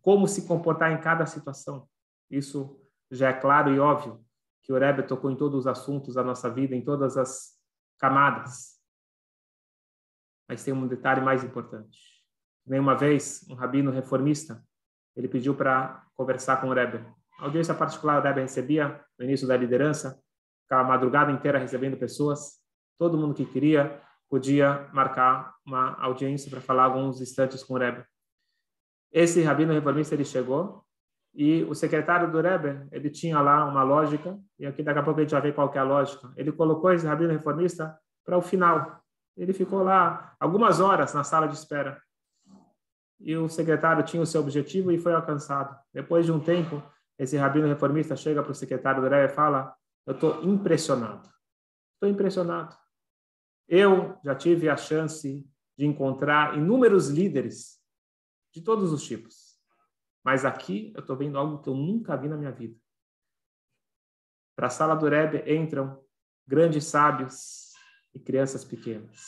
como 0.00 0.26
se 0.26 0.46
comportar 0.46 0.92
em 0.92 1.00
cada 1.00 1.26
situação. 1.26 1.88
Isso 2.30 2.80
já 3.10 3.30
é 3.30 3.32
claro 3.32 3.72
e 3.72 3.78
óbvio 3.78 4.24
que 4.62 4.72
o 4.72 4.78
Rebbe 4.78 5.02
tocou 5.02 5.30
em 5.30 5.36
todos 5.36 5.60
os 5.60 5.66
assuntos 5.66 6.14
da 6.14 6.22
nossa 6.22 6.50
vida, 6.50 6.74
em 6.76 6.84
todas 6.84 7.16
as 7.16 7.57
camadas. 7.98 8.78
Mas 10.48 10.64
tem 10.64 10.72
um 10.72 10.86
detalhe 10.86 11.20
mais 11.20 11.44
importante. 11.44 11.98
Nenhuma 12.66 12.94
vez, 12.94 13.46
um 13.48 13.54
rabino 13.54 13.90
reformista, 13.90 14.62
ele 15.16 15.28
pediu 15.28 15.54
para 15.54 16.06
conversar 16.14 16.60
com 16.60 16.68
o 16.68 16.72
Rebbe. 16.72 17.04
A 17.38 17.44
audiência 17.44 17.74
particular 17.74 18.18
o 18.18 18.22
Rebbe 18.22 18.40
recebia 18.40 19.04
no 19.18 19.24
início 19.24 19.46
da 19.46 19.56
liderança, 19.56 20.20
ficava 20.62 20.82
a 20.82 20.88
madrugada 20.88 21.32
inteira 21.32 21.58
recebendo 21.58 21.96
pessoas. 21.96 22.58
Todo 22.98 23.18
mundo 23.18 23.34
que 23.34 23.44
queria 23.44 24.02
podia 24.28 24.88
marcar 24.92 25.54
uma 25.64 25.94
audiência 26.02 26.50
para 26.50 26.60
falar 26.60 26.84
alguns 26.84 27.20
instantes 27.20 27.62
com 27.62 27.74
o 27.74 27.78
Rebbe. 27.78 28.04
Esse 29.10 29.42
rabino 29.42 29.72
reformista 29.72 30.14
ele 30.14 30.24
chegou 30.24 30.84
e 31.40 31.62
o 31.62 31.72
secretário 31.72 32.32
do 32.32 32.40
Rebbe, 32.40 32.84
ele 32.90 33.08
tinha 33.08 33.40
lá 33.40 33.64
uma 33.64 33.84
lógica, 33.84 34.36
e 34.58 34.66
aqui 34.66 34.82
daqui 34.82 34.98
a 34.98 35.02
pouco 35.04 35.20
a 35.20 35.22
gente 35.22 35.30
vai 35.30 35.40
ver 35.40 35.54
qual 35.54 35.72
é 35.72 35.78
a 35.78 35.84
lógica. 35.84 36.32
Ele 36.36 36.50
colocou 36.50 36.92
esse 36.92 37.06
rabino 37.06 37.30
reformista 37.30 37.96
para 38.24 38.36
o 38.36 38.42
final. 38.42 39.00
Ele 39.36 39.52
ficou 39.52 39.84
lá 39.84 40.34
algumas 40.40 40.80
horas 40.80 41.14
na 41.14 41.22
sala 41.22 41.46
de 41.46 41.54
espera. 41.54 42.02
E 43.20 43.36
o 43.36 43.48
secretário 43.48 44.02
tinha 44.02 44.20
o 44.20 44.26
seu 44.26 44.40
objetivo 44.40 44.90
e 44.90 44.98
foi 44.98 45.14
alcançado. 45.14 45.78
Depois 45.94 46.26
de 46.26 46.32
um 46.32 46.40
tempo, 46.40 46.82
esse 47.16 47.36
rabino 47.36 47.68
reformista 47.68 48.16
chega 48.16 48.42
para 48.42 48.50
o 48.50 48.54
secretário 48.54 49.00
do 49.00 49.08
Rebbe 49.08 49.32
e 49.32 49.36
fala: 49.36 49.72
Eu 50.04 50.14
estou 50.14 50.42
impressionado. 50.42 51.28
Estou 51.94 52.10
impressionado. 52.10 52.76
Eu 53.68 54.18
já 54.24 54.34
tive 54.34 54.68
a 54.68 54.76
chance 54.76 55.48
de 55.76 55.86
encontrar 55.86 56.58
inúmeros 56.58 57.08
líderes 57.08 57.78
de 58.52 58.60
todos 58.60 58.92
os 58.92 59.04
tipos 59.04 59.47
mas 60.24 60.44
aqui 60.44 60.92
eu 60.94 61.00
estou 61.00 61.16
vendo 61.16 61.38
algo 61.38 61.62
que 61.62 61.68
eu 61.68 61.74
nunca 61.74 62.16
vi 62.16 62.28
na 62.28 62.36
minha 62.36 62.52
vida. 62.52 62.76
Para 64.56 64.66
a 64.66 64.70
sala 64.70 64.94
do 64.94 65.08
Rebbe 65.08 65.44
entram 65.52 66.02
grandes 66.46 66.84
sábios 66.84 67.72
e 68.14 68.18
crianças 68.18 68.64
pequenas, 68.64 69.20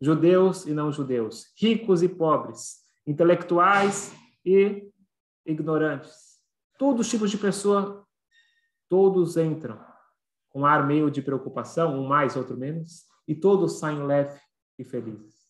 judeus 0.00 0.66
e 0.66 0.72
não 0.72 0.90
judeus, 0.90 1.52
ricos 1.56 2.02
e 2.02 2.08
pobres, 2.08 2.78
intelectuais 3.06 4.12
e 4.44 4.90
ignorantes. 5.44 6.38
Todos 6.78 7.06
os 7.06 7.10
tipos 7.10 7.30
de 7.30 7.38
pessoa, 7.38 8.06
todos 8.88 9.36
entram 9.36 9.84
com 10.48 10.64
ar 10.64 10.86
meio 10.86 11.10
de 11.10 11.20
preocupação, 11.20 11.98
um 11.98 12.06
mais, 12.06 12.36
outro 12.36 12.56
menos, 12.56 13.04
e 13.26 13.34
todos 13.34 13.78
saem 13.78 14.06
leve 14.06 14.40
e 14.78 14.84
felizes. 14.84 15.48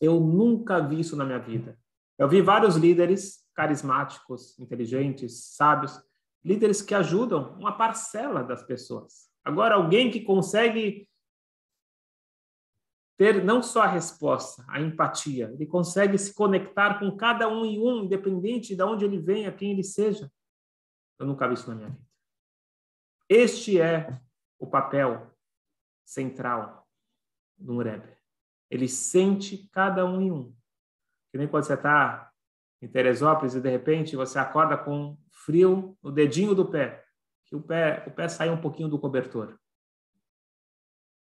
Eu 0.00 0.18
nunca 0.18 0.80
vi 0.80 1.00
isso 1.00 1.16
na 1.16 1.24
minha 1.24 1.38
vida. 1.38 1.78
Eu 2.18 2.28
vi 2.28 2.40
vários 2.40 2.76
líderes 2.76 3.42
carismáticos, 3.54 4.58
inteligentes, 4.58 5.54
sábios, 5.54 6.00
líderes 6.44 6.82
que 6.82 6.94
ajudam 6.94 7.56
uma 7.58 7.76
parcela 7.76 8.42
das 8.42 8.62
pessoas. 8.62 9.30
Agora, 9.44 9.74
alguém 9.74 10.10
que 10.10 10.20
consegue 10.20 11.08
ter 13.16 13.44
não 13.44 13.62
só 13.62 13.82
a 13.82 13.86
resposta, 13.86 14.64
a 14.68 14.80
empatia, 14.80 15.50
ele 15.52 15.66
consegue 15.66 16.18
se 16.18 16.34
conectar 16.34 16.98
com 16.98 17.16
cada 17.16 17.48
um 17.48 17.64
e 17.64 17.78
um, 17.78 18.04
independente 18.04 18.74
de 18.74 18.82
onde 18.82 19.04
ele 19.04 19.18
venha, 19.18 19.52
quem 19.52 19.72
ele 19.72 19.84
seja. 19.84 20.30
Eu 21.18 21.26
nunca 21.26 21.46
vi 21.46 21.54
isso 21.54 21.68
na 21.68 21.76
minha 21.76 21.90
vida. 21.90 22.06
Este 23.28 23.80
é 23.80 24.20
o 24.58 24.66
papel 24.66 25.30
central 26.04 26.88
do 27.56 27.78
Rebbe. 27.78 28.16
Ele 28.70 28.88
sente 28.88 29.68
cada 29.70 30.04
um 30.04 30.20
e 30.20 30.32
um. 30.32 30.56
Que 31.32 31.38
nem 31.38 31.48
quando 31.48 31.64
você 31.64 31.74
está 31.74 32.30
em 32.82 32.86
Teresópolis 32.86 33.54
e 33.54 33.60
de 33.60 33.70
repente 33.70 34.14
você 34.14 34.38
acorda 34.38 34.76
com 34.76 35.18
frio 35.30 35.96
no 36.02 36.12
dedinho 36.12 36.54
do 36.54 36.68
pé, 36.68 37.04
que 37.46 37.56
o 37.56 37.62
pé, 37.62 38.04
o 38.06 38.10
pé 38.10 38.28
saiu 38.28 38.52
um 38.52 38.60
pouquinho 38.60 38.88
do 38.88 38.98
cobertor. 38.98 39.58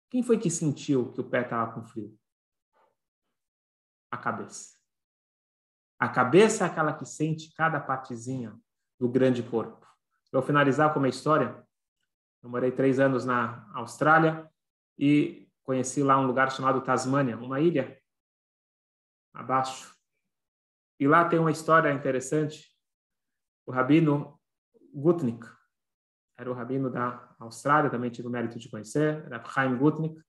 Quem 0.09 0.23
foi 0.23 0.39
que 0.39 0.49
sentiu 0.49 1.13
que 1.13 1.21
o 1.21 1.29
pé 1.29 1.41
estava 1.41 1.71
com 1.71 1.83
frio? 1.83 2.17
A 4.09 4.17
cabeça. 4.17 4.75
A 5.99 6.09
cabeça 6.09 6.63
é 6.63 6.67
aquela 6.67 6.93
que 6.93 7.05
sente 7.05 7.53
cada 7.53 7.79
partezinha 7.79 8.59
do 8.99 9.07
grande 9.07 9.43
corpo. 9.43 9.85
Vou 10.31 10.41
finalizar 10.41 10.91
com 10.93 10.99
uma 10.99 11.07
história. 11.07 11.63
Eu 12.41 12.49
morei 12.49 12.71
três 12.71 12.99
anos 12.99 13.23
na 13.23 13.69
Austrália 13.73 14.49
e 14.97 15.47
conheci 15.63 16.01
lá 16.01 16.17
um 16.17 16.25
lugar 16.25 16.51
chamado 16.51 16.81
Tasmânia, 16.81 17.37
uma 17.37 17.59
ilha 17.59 18.00
abaixo 19.34 19.96
e 21.02 21.08
lá 21.08 21.28
tem 21.28 21.39
uma 21.39 21.50
história 21.50 21.91
interessante. 21.91 22.72
O 23.65 23.72
rabino 23.72 24.39
Gutnik, 24.94 25.44
era 26.38 26.48
o 26.48 26.54
rabino 26.54 26.91
da 26.91 27.36
Austrália, 27.39 27.89
também 27.89 28.12
tive 28.12 28.28
o 28.28 28.32
mérito 28.32 28.60
de 28.60 28.70
conhecer, 28.70 29.26
era 29.26 29.44
Chaim 29.44 29.76
Gutnik. 29.76 30.22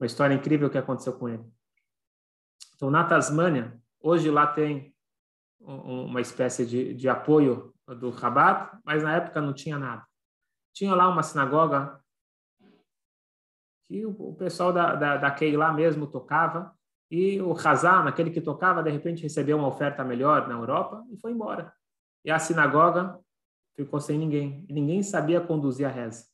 Uma 0.00 0.06
história 0.06 0.32
incrível 0.32 0.70
que 0.70 0.78
aconteceu 0.78 1.18
com 1.18 1.28
ele. 1.28 1.44
Então, 2.74 2.90
na 2.90 3.04
Tasmânia, 3.04 3.78
hoje 4.00 4.30
lá 4.30 4.46
tem 4.46 4.96
uma 5.60 6.22
espécie 6.22 6.64
de, 6.64 6.94
de 6.94 7.06
apoio 7.06 7.74
do 7.86 8.08
Rabat, 8.08 8.78
mas 8.82 9.02
na 9.02 9.16
época 9.16 9.42
não 9.42 9.52
tinha 9.52 9.78
nada. 9.78 10.06
Tinha 10.72 10.94
lá 10.94 11.10
uma 11.10 11.22
sinagoga 11.22 12.02
que 13.86 14.06
o, 14.06 14.34
pessoal 14.34 14.72
da, 14.72 14.94
da, 14.94 15.16
da 15.18 15.30
Keilah 15.30 15.74
mesmo 15.74 16.06
tocava, 16.06 16.74
e 17.10 17.40
o 17.42 17.52
Hazan, 17.52 18.06
aquele 18.06 18.30
que 18.30 18.40
tocava, 18.40 18.82
de 18.82 18.90
repente 18.90 19.22
recebeu 19.22 19.58
uma 19.58 19.66
oferta 19.66 20.04
melhor 20.04 20.46
na 20.46 20.54
Europa 20.54 21.04
e 21.10 21.16
foi 21.16 21.32
embora. 21.32 21.74
E 22.24 22.30
a 22.30 22.38
sinagoga 22.38 23.18
ficou 23.74 24.00
sem 24.00 24.16
ninguém. 24.16 24.64
E 24.68 24.72
ninguém 24.72 25.02
sabia 25.02 25.40
conduzir 25.40 25.86
a 25.86 25.90
reza. 25.90 26.28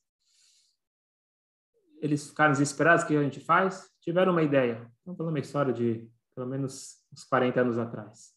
Eles 2.03 2.29
ficaram 2.29 2.53
desesperados, 2.53 3.05
o 3.05 3.07
que 3.07 3.17
a 3.17 3.23
gente 3.23 3.41
faz? 3.41 3.91
Tiveram 4.01 4.33
uma 4.33 4.43
ideia. 4.43 4.93
Estamos 4.99 5.17
falando 5.17 5.33
uma 5.33 5.39
história 5.39 5.73
de 5.73 6.11
pelo 6.35 6.47
menos 6.47 7.03
uns 7.11 7.25
40 7.25 7.61
anos 7.61 7.79
atrás. 7.79 8.35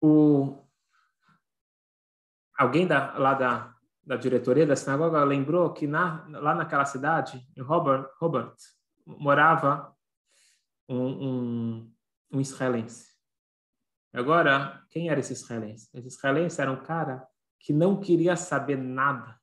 O... 0.00 0.64
Alguém 2.56 2.86
da, 2.86 3.18
lá 3.18 3.34
da, 3.34 3.75
da 4.06 4.16
diretoria 4.16 4.64
da 4.64 4.76
sinagoga 4.76 5.24
lembrou 5.24 5.72
que 5.72 5.86
na, 5.86 6.24
lá 6.28 6.54
naquela 6.54 6.84
cidade, 6.84 7.44
em 7.56 7.60
Robert, 7.60 8.08
Robert 8.20 8.54
morava 9.04 9.92
um, 10.88 11.06
um, 11.06 11.92
um 12.32 12.40
israelense. 12.40 13.16
Agora, 14.14 14.80
quem 14.90 15.10
era 15.10 15.18
esse 15.18 15.32
israelense? 15.32 15.90
Esse 15.92 16.06
israelense 16.06 16.60
era 16.60 16.70
um 16.70 16.82
cara 16.82 17.26
que 17.58 17.72
não 17.72 18.00
queria 18.00 18.36
saber 18.36 18.76
nada 18.76 19.38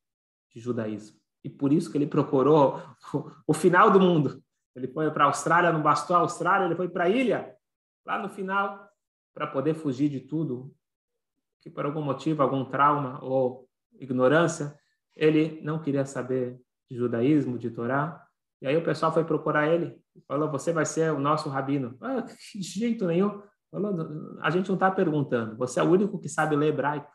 de 0.50 0.62
judaísmo. 0.62 1.20
E 1.44 1.50
por 1.50 1.74
isso 1.74 1.92
que 1.92 1.98
ele 1.98 2.08
procurou 2.08 2.82
o, 3.14 3.32
o 3.48 3.54
final 3.54 3.92
do 3.92 4.00
mundo. 4.00 4.42
Ele 4.74 4.88
foi 4.88 5.12
para 5.12 5.26
a 5.26 5.28
Austrália, 5.28 5.74
não 5.74 5.82
bastou 5.82 6.16
a 6.16 6.20
Austrália, 6.20 6.66
ele 6.66 6.76
foi 6.76 6.88
para 6.88 7.04
a 7.04 7.10
ilha, 7.10 7.54
lá 8.06 8.18
no 8.18 8.30
final, 8.30 8.90
para 9.34 9.46
poder 9.46 9.74
fugir 9.74 10.10
de 10.10 10.22
tudo 10.22 10.74
que 11.62 11.70
por 11.70 11.86
algum 11.86 12.02
motivo, 12.02 12.42
algum 12.42 12.66
trauma 12.66 13.24
ou 13.24 13.70
ignorância, 14.00 14.78
ele 15.16 15.62
não 15.62 15.80
queria 15.80 16.06
saber 16.06 16.60
de 16.90 16.98
judaísmo, 16.98 17.58
de 17.58 17.70
Torá. 17.70 18.26
E 18.62 18.68
aí 18.68 18.78
o 18.78 18.84
pessoal 18.84 19.14
foi 19.14 19.24
procurar 19.24 19.68
ele, 19.68 20.02
falou: 20.28 20.50
Você 20.52 20.72
vai 20.72 20.86
ser 20.86 21.12
o 21.12 21.20
nosso 21.20 21.50
rabino. 21.50 21.98
Ah, 22.02 22.22
de 22.22 22.62
jeito 22.62 23.06
nenhum. 23.06 23.42
Falou, 23.74 24.38
a 24.42 24.52
gente 24.52 24.68
não 24.68 24.76
está 24.76 24.92
perguntando, 24.92 25.58
você 25.58 25.80
é 25.80 25.84
o 25.84 25.90
único 25.90 26.20
que 26.20 26.30
sabe 26.30 26.56
ler 26.56 26.68
hebraico. 26.68 27.12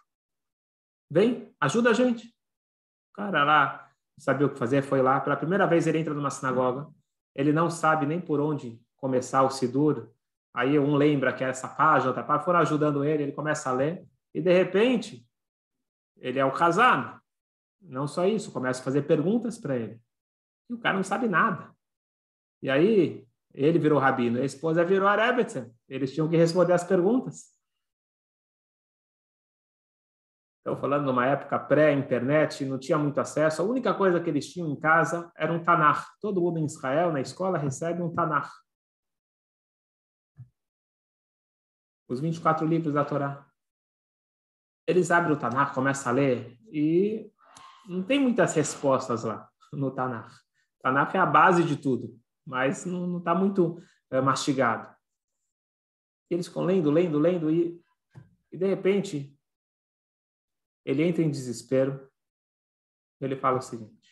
Vem, 1.09 1.55
ajuda 1.61 1.91
a 1.91 1.93
gente. 1.93 2.27
O 2.27 3.15
cara 3.15 3.45
lá 3.45 3.89
sabia 4.19 4.47
o 4.47 4.51
que 4.51 4.59
fazer, 4.59 4.83
foi 4.83 5.01
lá. 5.01 5.21
Pela 5.21 5.37
primeira 5.37 5.67
vez 5.69 5.87
ele 5.87 5.99
entra 5.99 6.13
numa 6.13 6.31
sinagoga, 6.31 6.89
ele 7.33 7.53
não 7.53 7.71
sabe 7.71 8.07
nem 8.07 8.21
por 8.21 8.41
onde 8.41 8.81
começar 8.97 9.45
o 9.45 9.51
Sidur. 9.51 10.11
Aí 10.53 10.77
um 10.77 10.97
lembra 10.97 11.33
que 11.33 11.45
é 11.45 11.49
essa 11.49 11.69
página, 11.69 12.09
outra 12.09 12.25
página, 12.25 12.45
foram 12.45 12.59
ajudando 12.59 13.05
ele, 13.05 13.23
ele 13.23 13.33
começa 13.33 13.71
a 13.71 13.73
ler, 13.73 14.05
e 14.35 14.41
de 14.41 14.53
repente 14.53 15.28
ele 16.19 16.39
é 16.39 16.45
o 16.45 16.53
casado. 16.53 17.21
Não 17.81 18.07
só 18.07 18.27
isso, 18.27 18.53
começa 18.53 18.81
a 18.81 18.85
fazer 18.85 19.03
perguntas 19.03 19.59
para 19.59 19.77
ele. 19.77 20.01
E 20.69 20.75
o 20.75 20.79
cara 20.79 20.97
não 20.97 21.05
sabe 21.05 21.29
nada. 21.29 21.73
E 22.61 22.69
aí, 22.69 23.27
ele 23.55 23.79
virou 23.79 23.99
rabino, 23.99 24.41
a 24.41 24.45
esposa 24.45 24.85
virou 24.85 25.09
a. 25.09 25.17
Eles 25.89 26.13
tinham 26.13 26.29
que 26.29 26.37
responder 26.37 26.73
as 26.73 26.85
perguntas. 26.85 27.57
Então, 30.61 30.79
falando 30.79 31.07
numa 31.07 31.25
época 31.25 31.59
pré-internet, 31.59 32.63
não 32.67 32.79
tinha 32.79 32.99
muito 32.99 33.19
acesso. 33.19 33.63
A 33.63 33.65
única 33.65 33.95
coisa 33.95 34.21
que 34.21 34.29
eles 34.29 34.53
tinham 34.53 34.69
em 34.69 34.79
casa 34.79 35.33
era 35.35 35.51
um 35.51 35.65
Tanakh. 35.65 36.05
Todo 36.21 36.43
mundo 36.43 36.59
em 36.59 36.67
Israel, 36.67 37.11
na 37.11 37.23
escola, 37.23 37.57
recebe 37.57 38.03
um 38.03 38.13
Tanakh. 38.13 38.51
Os 42.07 42.21
24 42.21 42.67
livros 42.67 42.93
da 42.93 43.03
Torá. 43.03 43.49
Eles 44.89 45.11
abrem 45.11 45.37
o 45.37 45.39
Tanakh, 45.39 45.75
começam 45.75 46.11
a 46.11 46.15
ler 46.15 46.59
e 46.73 47.31
não 47.87 48.03
tem 48.03 48.19
muitas 48.19 48.55
respostas 48.55 49.23
lá 49.23 49.47
no 49.71 49.91
Tanakh. 49.91 50.33
O 50.79 50.83
Tanakh 50.83 51.15
é 51.15 51.19
a 51.19 51.27
base 51.27 51.63
de 51.63 51.77
tudo, 51.77 52.19
mas 52.47 52.87
não 52.87 53.19
está 53.19 53.35
muito 53.35 53.83
é, 54.11 54.19
mastigado. 54.23 54.97
Eles 56.31 56.47
ficam 56.47 56.65
lendo, 56.65 56.91
lendo, 56.91 57.19
lendo 57.19 57.51
e, 57.51 57.79
e 58.51 58.57
de 58.57 58.67
repente 58.67 59.39
ele 60.87 61.03
entra 61.03 61.23
em 61.23 61.31
desespero. 61.31 62.11
Ele 63.21 63.37
fala 63.37 63.59
o 63.59 63.63
seguinte: 63.63 64.11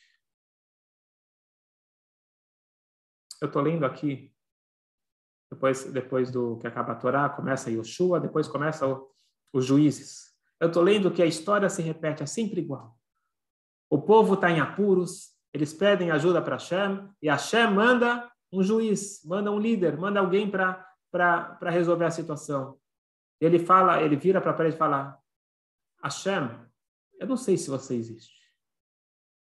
Eu 3.40 3.46
estou 3.46 3.62
lendo 3.62 3.86
aqui, 3.86 4.30
depois, 5.50 5.90
depois 5.90 6.30
do 6.30 6.58
que 6.58 6.66
acaba 6.66 6.92
a 6.92 6.96
Torá, 6.96 7.30
começa 7.30 7.70
Yoshua, 7.70 8.20
depois 8.20 8.46
começa 8.46 8.86
o, 8.86 9.10
os 9.54 9.64
juízes. 9.64 10.36
Eu 10.61 10.69
estou 10.69 10.83
lendo 10.83 11.11
que 11.11 11.23
a 11.23 11.27
história 11.27 11.69
se 11.69 11.83
repete, 11.83 12.23
é 12.23 12.27
sempre 12.27 12.61
igual. 12.61 12.99
O 13.90 14.01
povo 14.01 14.35
está 14.35 14.51
em 14.51 14.61
apuros, 14.61 15.35
eles 15.53 15.73
pedem 15.73 16.11
ajuda 16.11 16.42
para 16.42 16.57
Hashem, 16.57 17.09
e 17.23 17.29
Hashem 17.29 17.71
manda 17.71 18.31
um 18.53 18.62
juiz, 18.62 19.23
manda 19.25 19.51
um 19.51 19.59
líder, 19.59 19.97
manda 19.97 20.21
alguém 20.21 20.51
para 20.51 20.88
resolver 21.62 22.05
a 22.05 22.11
situação. 22.11 22.79
Ele 23.40 23.59
fala, 23.59 24.03
ele 24.03 24.16
vira 24.16 24.40
para 24.40 24.51
a 24.51 24.55
parede 24.55 24.77
e 24.77 24.79
fala: 24.79 25.19
Hashem, 26.03 26.49
eu 27.19 27.27
não 27.27 27.37
sei 27.37 27.57
se 27.57 27.69
você 27.69 27.95
existe. 27.95 28.35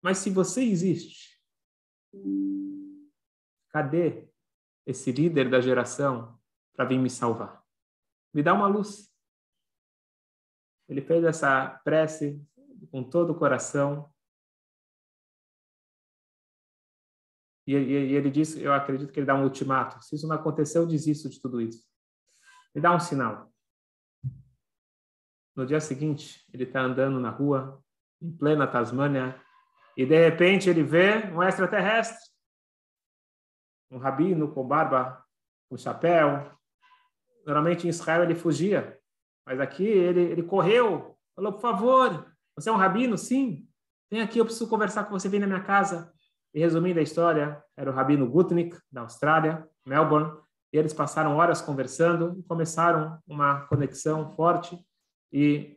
Mas 0.03 0.19
se 0.19 0.31
você 0.31 0.63
existe, 0.63 1.41
cadê 3.71 4.29
esse 4.87 5.13
líder 5.13 5.51
da 5.51 5.61
geração 5.61 6.39
para 6.75 6.85
vir 6.85 6.99
me 6.99 7.11
salvar? 7.11 7.63
Me 8.33 8.43
dá 8.43 8.55
uma 8.55 8.67
luz. 8.67 9.10
Ele 10.91 11.01
fez 11.01 11.23
essa 11.25 11.81
prece 11.85 12.45
com 12.91 13.03
todo 13.09 13.31
o 13.31 13.39
coração. 13.39 14.13
E, 17.65 17.75
e, 17.77 18.09
e 18.09 18.15
ele 18.15 18.29
disse, 18.29 18.61
eu 18.61 18.73
acredito 18.73 19.13
que 19.13 19.21
ele 19.21 19.27
dá 19.27 19.37
um 19.37 19.45
ultimato. 19.45 20.03
Se 20.03 20.17
isso 20.17 20.27
não 20.27 20.35
acontecer, 20.35 20.79
eu 20.79 20.87
desisto 20.87 21.31
de 21.31 21.41
tudo 21.41 21.61
isso. 21.61 21.89
Me 22.75 22.81
dá 22.81 22.93
um 22.93 22.99
sinal. 22.99 23.53
No 25.55 25.65
dia 25.65 25.81
seguinte, 25.81 26.45
ele 26.53 26.65
está 26.65 26.81
andando 26.81 27.21
na 27.21 27.31
rua, 27.31 27.81
em 28.21 28.37
plena 28.37 28.67
Tasmânia, 28.67 29.41
e 29.97 30.05
de 30.05 30.17
repente 30.17 30.69
ele 30.69 30.83
vê 30.83 31.27
um 31.33 31.43
extraterrestre, 31.43 32.19
um 33.91 33.99
rabino 33.99 34.53
com 34.53 34.67
barba, 34.67 35.25
com 35.69 35.77
chapéu. 35.77 36.51
Normalmente 37.47 37.87
em 37.87 37.91
Israel 37.91 38.25
ele 38.25 38.35
fugia, 38.35 39.00
mas 39.51 39.59
aqui 39.59 39.83
ele, 39.83 40.21
ele 40.21 40.45
correu, 40.45 41.19
falou: 41.35 41.53
por 41.55 41.61
favor, 41.61 42.33
você 42.55 42.69
é 42.69 42.73
um 42.73 42.77
rabino? 42.77 43.19
Sim. 43.19 43.67
Vem 44.09 44.21
aqui, 44.23 44.39
eu 44.39 44.45
preciso 44.45 44.71
conversar 44.71 45.03
com 45.03 45.11
você, 45.11 45.29
vem 45.29 45.41
na 45.41 45.47
minha 45.49 45.65
casa. 45.65 46.13
E 46.55 46.61
resumindo 46.61 47.01
a 47.01 47.03
história, 47.03 47.61
era 47.77 47.91
o 47.91 47.93
rabino 47.93 48.31
Gutnick, 48.31 48.79
da 48.93 49.01
Austrália, 49.01 49.69
Melbourne, 49.85 50.39
e 50.73 50.79
eles 50.79 50.95
passaram 50.95 51.37
horas 51.37 51.61
conversando 51.61 52.39
e 52.39 52.45
começaram 52.45 53.19
uma 53.27 53.67
conexão 53.67 54.31
forte 54.37 54.79
e 55.33 55.77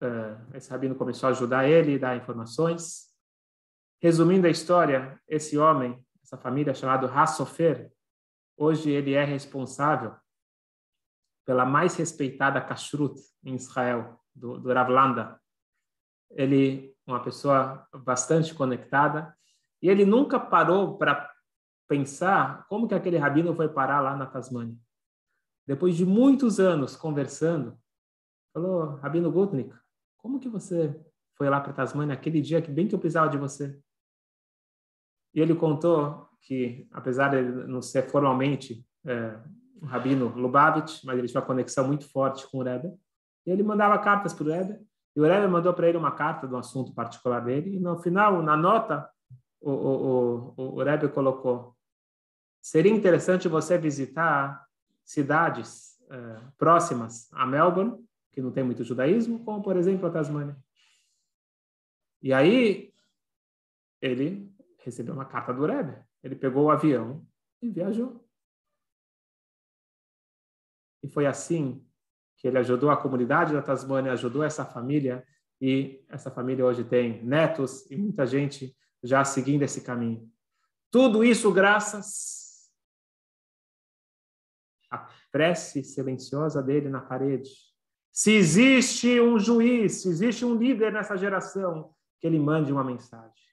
uh, 0.00 0.56
esse 0.56 0.70
rabino 0.70 0.94
começou 0.94 1.26
a 1.26 1.30
ajudar 1.32 1.68
ele, 1.68 1.98
dar 1.98 2.16
informações. 2.16 3.08
Resumindo 4.00 4.46
a 4.46 4.50
história, 4.50 5.20
esse 5.26 5.58
homem, 5.58 6.00
essa 6.22 6.36
família 6.36 6.72
chamado 6.72 7.08
Hassofer, 7.08 7.90
hoje 8.56 8.90
ele 8.90 9.14
é 9.14 9.24
responsável 9.24 10.14
pela 11.48 11.64
mais 11.64 11.96
respeitada 11.96 12.60
kashrut 12.60 13.18
em 13.42 13.54
Israel, 13.54 14.20
do, 14.34 14.58
do 14.58 14.70
Rav 14.70 14.90
Landa. 14.90 15.40
Ele 16.32 16.94
uma 17.06 17.22
pessoa 17.22 17.88
bastante 18.04 18.54
conectada 18.54 19.34
e 19.80 19.88
ele 19.88 20.04
nunca 20.04 20.38
parou 20.38 20.98
para 20.98 21.32
pensar 21.88 22.66
como 22.68 22.86
que 22.86 22.94
aquele 22.94 23.16
rabino 23.16 23.54
foi 23.54 23.66
parar 23.66 24.02
lá 24.02 24.14
na 24.14 24.26
Tasmânia. 24.26 24.76
Depois 25.66 25.96
de 25.96 26.04
muitos 26.04 26.60
anos 26.60 26.94
conversando, 26.94 27.78
Falou, 28.52 28.96
Rabino 28.96 29.32
Gutnik, 29.32 29.74
como 30.18 30.38
que 30.38 30.50
você 30.50 31.02
foi 31.34 31.48
lá 31.48 31.62
para 31.62 31.72
Tasmânia 31.72 32.12
aquele 32.12 32.42
dia 32.42 32.60
que 32.60 32.70
bem 32.70 32.86
que 32.86 32.94
eu 32.94 32.98
precisava 32.98 33.30
de 33.30 33.38
você? 33.38 33.80
E 35.32 35.40
ele 35.40 35.54
contou 35.54 36.28
que, 36.42 36.86
apesar 36.92 37.30
de 37.30 37.40
não 37.66 37.80
ser 37.80 38.10
formalmente 38.10 38.86
é, 39.06 39.40
um 39.80 39.86
rabino 39.86 40.28
Lubavitch, 40.28 41.04
mas 41.04 41.18
ele 41.18 41.28
tinha 41.28 41.40
uma 41.40 41.46
conexão 41.46 41.86
muito 41.86 42.08
forte 42.08 42.48
com 42.50 42.58
o 42.58 42.62
Rebbe, 42.62 42.92
e 43.46 43.50
ele 43.50 43.62
mandava 43.62 43.98
cartas 43.98 44.32
para 44.32 44.44
o 44.44 44.50
Rebbe, 44.50 44.78
e 45.16 45.20
o 45.20 45.24
Rebbe 45.24 45.48
mandou 45.48 45.72
para 45.72 45.88
ele 45.88 45.98
uma 45.98 46.12
carta 46.12 46.46
de 46.46 46.54
um 46.54 46.58
assunto 46.58 46.94
particular 46.94 47.40
dele, 47.40 47.76
e 47.76 47.80
no 47.80 47.98
final, 47.98 48.42
na 48.42 48.56
nota, 48.56 49.08
o, 49.60 49.70
o, 49.70 50.54
o, 50.56 50.62
o 50.76 50.82
Rebbe 50.82 51.08
colocou, 51.08 51.76
seria 52.60 52.92
interessante 52.92 53.48
você 53.48 53.78
visitar 53.78 54.66
cidades 55.04 55.98
é, 56.10 56.40
próximas 56.56 57.32
a 57.32 57.46
Melbourne, 57.46 57.96
que 58.32 58.42
não 58.42 58.52
tem 58.52 58.62
muito 58.62 58.84
judaísmo, 58.84 59.44
como, 59.44 59.62
por 59.62 59.76
exemplo, 59.76 60.06
a 60.06 60.10
Tasmânia. 60.10 60.56
E 62.22 62.32
aí, 62.32 62.92
ele 64.00 64.52
recebeu 64.78 65.14
uma 65.14 65.24
carta 65.24 65.52
do 65.52 65.64
Rebbe. 65.64 65.96
Ele 66.22 66.34
pegou 66.34 66.64
o 66.64 66.70
avião 66.70 67.26
e 67.62 67.68
viajou. 67.68 68.27
Foi 71.18 71.26
assim 71.26 71.84
que 72.36 72.46
ele 72.46 72.58
ajudou 72.58 72.90
a 72.90 72.96
comunidade 72.96 73.52
da 73.52 73.60
Tasmânia, 73.60 74.12
ajudou 74.12 74.44
essa 74.44 74.64
família, 74.64 75.26
e 75.60 76.00
essa 76.08 76.30
família 76.30 76.64
hoje 76.64 76.84
tem 76.84 77.24
netos 77.24 77.90
e 77.90 77.96
muita 77.96 78.24
gente 78.24 78.72
já 79.02 79.24
seguindo 79.24 79.64
esse 79.64 79.80
caminho. 79.80 80.30
Tudo 80.92 81.24
isso 81.24 81.50
graças 81.52 82.70
à 84.88 85.08
prece 85.32 85.82
silenciosa 85.82 86.62
dele 86.62 86.88
na 86.88 87.00
parede, 87.00 87.50
se 88.12 88.30
existe 88.30 89.20
um 89.20 89.40
juiz, 89.40 90.02
se 90.02 90.08
existe 90.08 90.44
um 90.44 90.54
líder 90.54 90.92
nessa 90.92 91.16
geração, 91.16 91.92
que 92.20 92.28
ele 92.28 92.38
mande 92.38 92.72
uma 92.72 92.84
mensagem. 92.84 93.44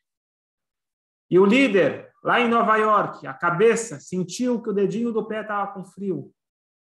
E 1.32 1.40
o 1.40 1.46
líder, 1.46 2.14
lá 2.24 2.40
em 2.40 2.48
Nova 2.48 2.78
York, 2.78 3.26
a 3.26 3.34
cabeça 3.34 4.00
sentiu 4.00 4.62
que 4.62 4.70
o 4.70 4.74
dedinho 4.74 5.12
do 5.12 5.26
pé 5.26 5.42
estava 5.42 5.74
com 5.74 5.84
frio 5.84 6.32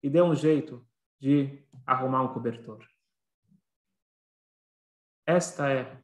e 0.03 0.09
deu 0.11 0.25
um 0.25 0.35
jeito 0.35 0.87
de 1.21 1.63
arrumar 1.87 2.23
um 2.23 2.33
cobertor. 2.33 2.87
Esta 5.27 5.71
é 5.71 6.03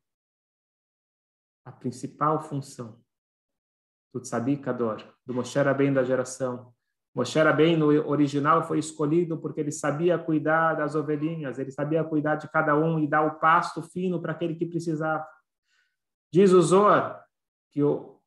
a 1.64 1.72
principal 1.72 2.42
função 2.42 3.02
do 4.12 4.20
Tzadik 4.20 4.68
Ador, 4.68 5.02
do 5.24 5.32
Moshe 5.32 5.58
Rabbein 5.58 5.92
da 5.92 6.04
geração, 6.04 6.74
Moshe 7.14 7.38
bem 7.52 7.76
no 7.76 7.86
original, 8.08 8.64
foi 8.64 8.80
escolhido 8.80 9.38
porque 9.38 9.60
ele 9.60 9.70
sabia 9.70 10.18
cuidar 10.18 10.74
das 10.74 10.96
ovelhinhas, 10.96 11.60
ele 11.60 11.70
sabia 11.70 12.02
cuidar 12.02 12.34
de 12.34 12.48
cada 12.48 12.74
um 12.74 12.98
e 12.98 13.06
dar 13.06 13.22
o 13.22 13.38
pasto 13.38 13.80
fino 13.82 14.20
para 14.20 14.32
aquele 14.32 14.56
que 14.56 14.66
precisava. 14.66 15.24
Diz 16.32 16.52
o 16.52 16.60
Zohar 16.60 17.24
que 17.70 17.84
o 17.84 18.18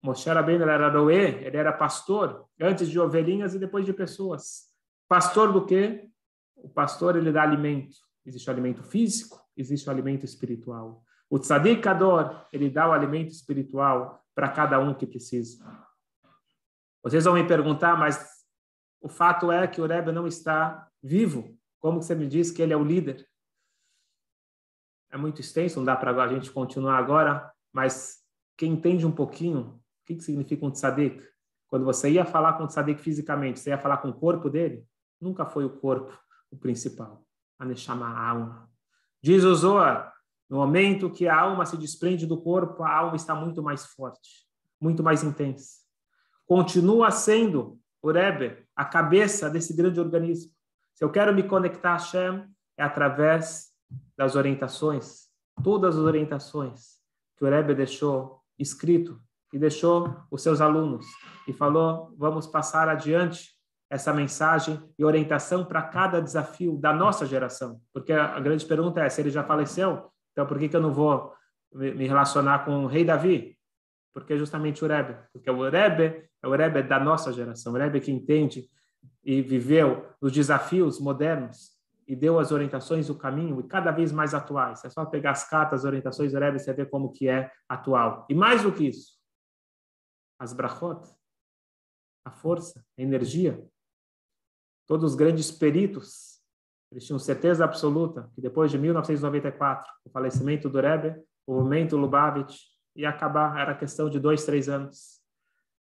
Moshe 0.00 0.30
Rabbeinu 0.30 0.68
era 0.68 0.88
roê, 0.88 1.44
ele 1.44 1.56
era 1.56 1.72
pastor, 1.72 2.46
antes 2.60 2.88
de 2.88 3.00
ovelhinhas 3.00 3.54
e 3.54 3.58
depois 3.58 3.84
de 3.84 3.92
pessoas. 3.92 4.68
Pastor 5.08 5.52
do 5.52 5.64
quê? 5.64 6.08
O 6.56 6.68
pastor, 6.68 7.16
ele 7.16 7.32
dá 7.32 7.42
alimento. 7.42 7.96
Existe 8.26 8.48
o 8.48 8.52
alimento 8.52 8.82
físico, 8.82 9.42
existe 9.56 9.88
o 9.88 9.90
alimento 9.90 10.24
espiritual. 10.24 11.02
O 11.30 11.38
tzadik 11.38 11.86
ador, 11.88 12.46
ele 12.52 12.68
dá 12.68 12.88
o 12.88 12.92
alimento 12.92 13.30
espiritual 13.30 14.24
para 14.34 14.50
cada 14.50 14.78
um 14.78 14.94
que 14.94 15.06
precisa. 15.06 15.64
Vocês 17.02 17.24
vão 17.24 17.34
me 17.34 17.46
perguntar, 17.46 17.96
mas 17.96 18.44
o 19.00 19.08
fato 19.08 19.50
é 19.50 19.66
que 19.66 19.80
o 19.80 19.86
Rebbe 19.86 20.12
não 20.12 20.26
está 20.26 20.88
vivo. 21.02 21.56
Como 21.78 22.02
você 22.02 22.14
me 22.14 22.26
diz 22.26 22.50
que 22.50 22.60
ele 22.60 22.72
é 22.72 22.76
o 22.76 22.84
líder? 22.84 23.26
É 25.10 25.16
muito 25.16 25.40
extenso, 25.40 25.78
não 25.78 25.86
dá 25.86 25.96
para 25.96 26.10
a 26.22 26.28
gente 26.28 26.50
continuar 26.50 26.98
agora, 26.98 27.50
mas 27.72 28.18
quem 28.56 28.72
entende 28.72 29.06
um 29.06 29.12
pouquinho 29.12 29.80
o 30.02 30.06
que, 30.06 30.16
que 30.16 30.24
significa 30.24 30.66
um 30.66 30.70
tzadik? 30.70 31.26
Quando 31.68 31.84
você 31.84 32.10
ia 32.10 32.24
falar 32.24 32.54
com 32.54 32.64
o 32.64 32.66
tzadik 32.66 33.00
fisicamente, 33.00 33.60
você 33.60 33.70
ia 33.70 33.78
falar 33.78 33.98
com 33.98 34.08
o 34.08 34.14
corpo 34.14 34.50
dele? 34.50 34.86
Nunca 35.20 35.44
foi 35.44 35.64
o 35.64 35.70
corpo 35.70 36.16
o 36.50 36.56
principal. 36.56 37.24
A 37.58 37.64
neshama, 37.64 38.06
a 38.06 38.28
alma. 38.28 38.70
Diz 39.22 39.44
o 39.44 39.54
Zohar, 39.54 40.12
no 40.48 40.58
momento 40.58 41.10
que 41.10 41.28
a 41.28 41.38
alma 41.38 41.66
se 41.66 41.76
desprende 41.76 42.26
do 42.26 42.40
corpo, 42.40 42.82
a 42.82 42.94
alma 42.94 43.16
está 43.16 43.34
muito 43.34 43.62
mais 43.62 43.86
forte, 43.86 44.46
muito 44.80 45.02
mais 45.02 45.22
intensa. 45.22 45.86
continua 46.46 47.10
sendo 47.10 47.78
o 48.00 48.10
Rebbe, 48.10 48.64
a 48.74 48.84
cabeça 48.84 49.50
desse 49.50 49.74
grande 49.74 50.00
organismo. 50.00 50.50
Se 50.94 51.04
eu 51.04 51.10
quero 51.10 51.34
me 51.34 51.42
conectar 51.42 51.90
a 51.90 51.96
Hashem, 51.96 52.48
é 52.76 52.82
através 52.82 53.70
das 54.16 54.34
orientações, 54.34 55.28
todas 55.62 55.96
as 55.96 56.02
orientações 56.02 56.98
que 57.36 57.44
o 57.44 57.48
Rebbe 57.48 57.74
deixou 57.74 58.40
escrito 58.58 59.20
e 59.52 59.58
deixou 59.58 60.16
os 60.30 60.42
seus 60.42 60.60
alunos 60.60 61.04
e 61.46 61.52
falou: 61.52 62.14
vamos 62.16 62.46
passar 62.46 62.88
adiante 62.88 63.57
essa 63.90 64.12
mensagem 64.12 64.82
e 64.98 65.04
orientação 65.04 65.64
para 65.64 65.82
cada 65.82 66.20
desafio 66.20 66.76
da 66.76 66.92
nossa 66.92 67.26
geração. 67.26 67.80
Porque 67.92 68.12
a 68.12 68.38
grande 68.40 68.64
pergunta 68.66 69.00
é: 69.00 69.08
se 69.08 69.20
ele 69.20 69.30
já 69.30 69.42
faleceu, 69.42 70.10
então 70.32 70.46
por 70.46 70.58
que, 70.58 70.68
que 70.68 70.76
eu 70.76 70.82
não 70.82 70.92
vou 70.92 71.32
me 71.72 72.06
relacionar 72.06 72.64
com 72.64 72.84
o 72.84 72.86
rei 72.86 73.04
Davi? 73.04 73.56
Porque 74.12 74.34
é 74.34 74.36
justamente 74.36 74.84
o 74.84 74.88
Rebbe. 74.88 75.16
Porque 75.32 75.50
o 75.50 75.68
Rebbe 75.68 76.28
é 76.42 76.48
o 76.48 76.54
Rebbe 76.54 76.82
da 76.82 76.98
nossa 76.98 77.32
geração, 77.32 77.72
o 77.72 77.76
Rebbe 77.76 78.00
que 78.00 78.10
entende 78.10 78.64
e 79.24 79.42
viveu 79.42 80.06
os 80.20 80.32
desafios 80.32 80.98
modernos 81.00 81.78
e 82.06 82.16
deu 82.16 82.38
as 82.38 82.50
orientações, 82.50 83.10
o 83.10 83.14
caminho, 83.14 83.60
e 83.60 83.68
cada 83.68 83.90
vez 83.90 84.10
mais 84.10 84.32
atuais. 84.32 84.82
É 84.82 84.88
só 84.88 85.04
pegar 85.04 85.32
as 85.32 85.48
cartas, 85.48 85.80
as 85.80 85.84
orientações 85.84 86.32
do 86.32 86.38
Rebbe 86.38 86.56
e 86.56 86.60
você 86.60 86.72
ver 86.72 86.88
como 86.88 87.12
que 87.12 87.28
é 87.28 87.50
atual. 87.68 88.26
E 88.30 88.34
mais 88.34 88.62
do 88.62 88.72
que 88.72 88.88
isso, 88.88 89.18
as 90.38 90.54
brachot, 90.54 91.06
a 92.24 92.30
força, 92.30 92.84
a 92.98 93.02
energia. 93.02 93.62
Todos 94.88 95.12
os 95.12 95.14
grandes 95.14 95.50
peritos, 95.50 96.40
eles 96.90 97.04
tinham 97.04 97.18
certeza 97.18 97.62
absoluta 97.64 98.30
que 98.34 98.40
depois 98.40 98.70
de 98.70 98.78
1994, 98.78 99.86
o 100.06 100.10
falecimento 100.10 100.68
do 100.68 100.80
Rebbe, 100.80 101.14
o 101.46 101.54
movimento 101.54 101.96
Lubavitch 101.96 102.56
ia 102.96 103.10
acabar, 103.10 103.60
era 103.60 103.74
questão 103.74 104.08
de 104.08 104.18
dois, 104.18 104.44
três 104.44 104.68
anos. 104.68 105.20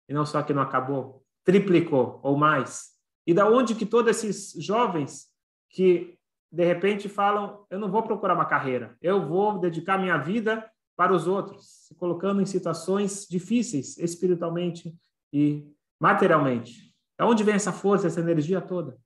E 0.09 0.15
não 0.15 0.25
só 0.25 0.43
que 0.43 0.55
não 0.55 0.63
acabou, 0.63 1.23
triplicou 1.45 2.19
ou 2.23 2.37
mais. 2.37 2.95
E 3.27 3.35
da 3.35 3.47
onde 3.47 3.75
que 3.75 3.85
todos 3.85 4.25
esses 4.25 4.65
jovens 4.65 5.27
que 5.69 6.19
de 6.51 6.65
repente 6.65 7.11
falam, 7.11 7.67
eu 7.69 7.79
não 7.79 7.91
vou 7.91 8.03
procurar 8.03 8.35
uma 8.35 8.47
carreira, 8.47 8.97
eu 9.03 9.29
vou 9.29 9.59
dedicar 9.59 9.99
minha 9.99 10.17
vida 10.17 10.67
para 10.97 11.13
os 11.13 11.27
outros, 11.27 11.87
se 11.87 11.95
colocando 11.95 12.41
em 12.41 12.47
situações 12.47 13.27
difíceis 13.29 13.99
espiritualmente 13.99 14.97
e 15.31 15.71
materialmente. 16.01 16.88
Da 17.19 17.27
onde 17.27 17.43
vem 17.43 17.55
essa 17.55 17.73
força, 17.73 18.07
essa 18.07 18.21
energia 18.21 18.61
toda? 18.61 18.97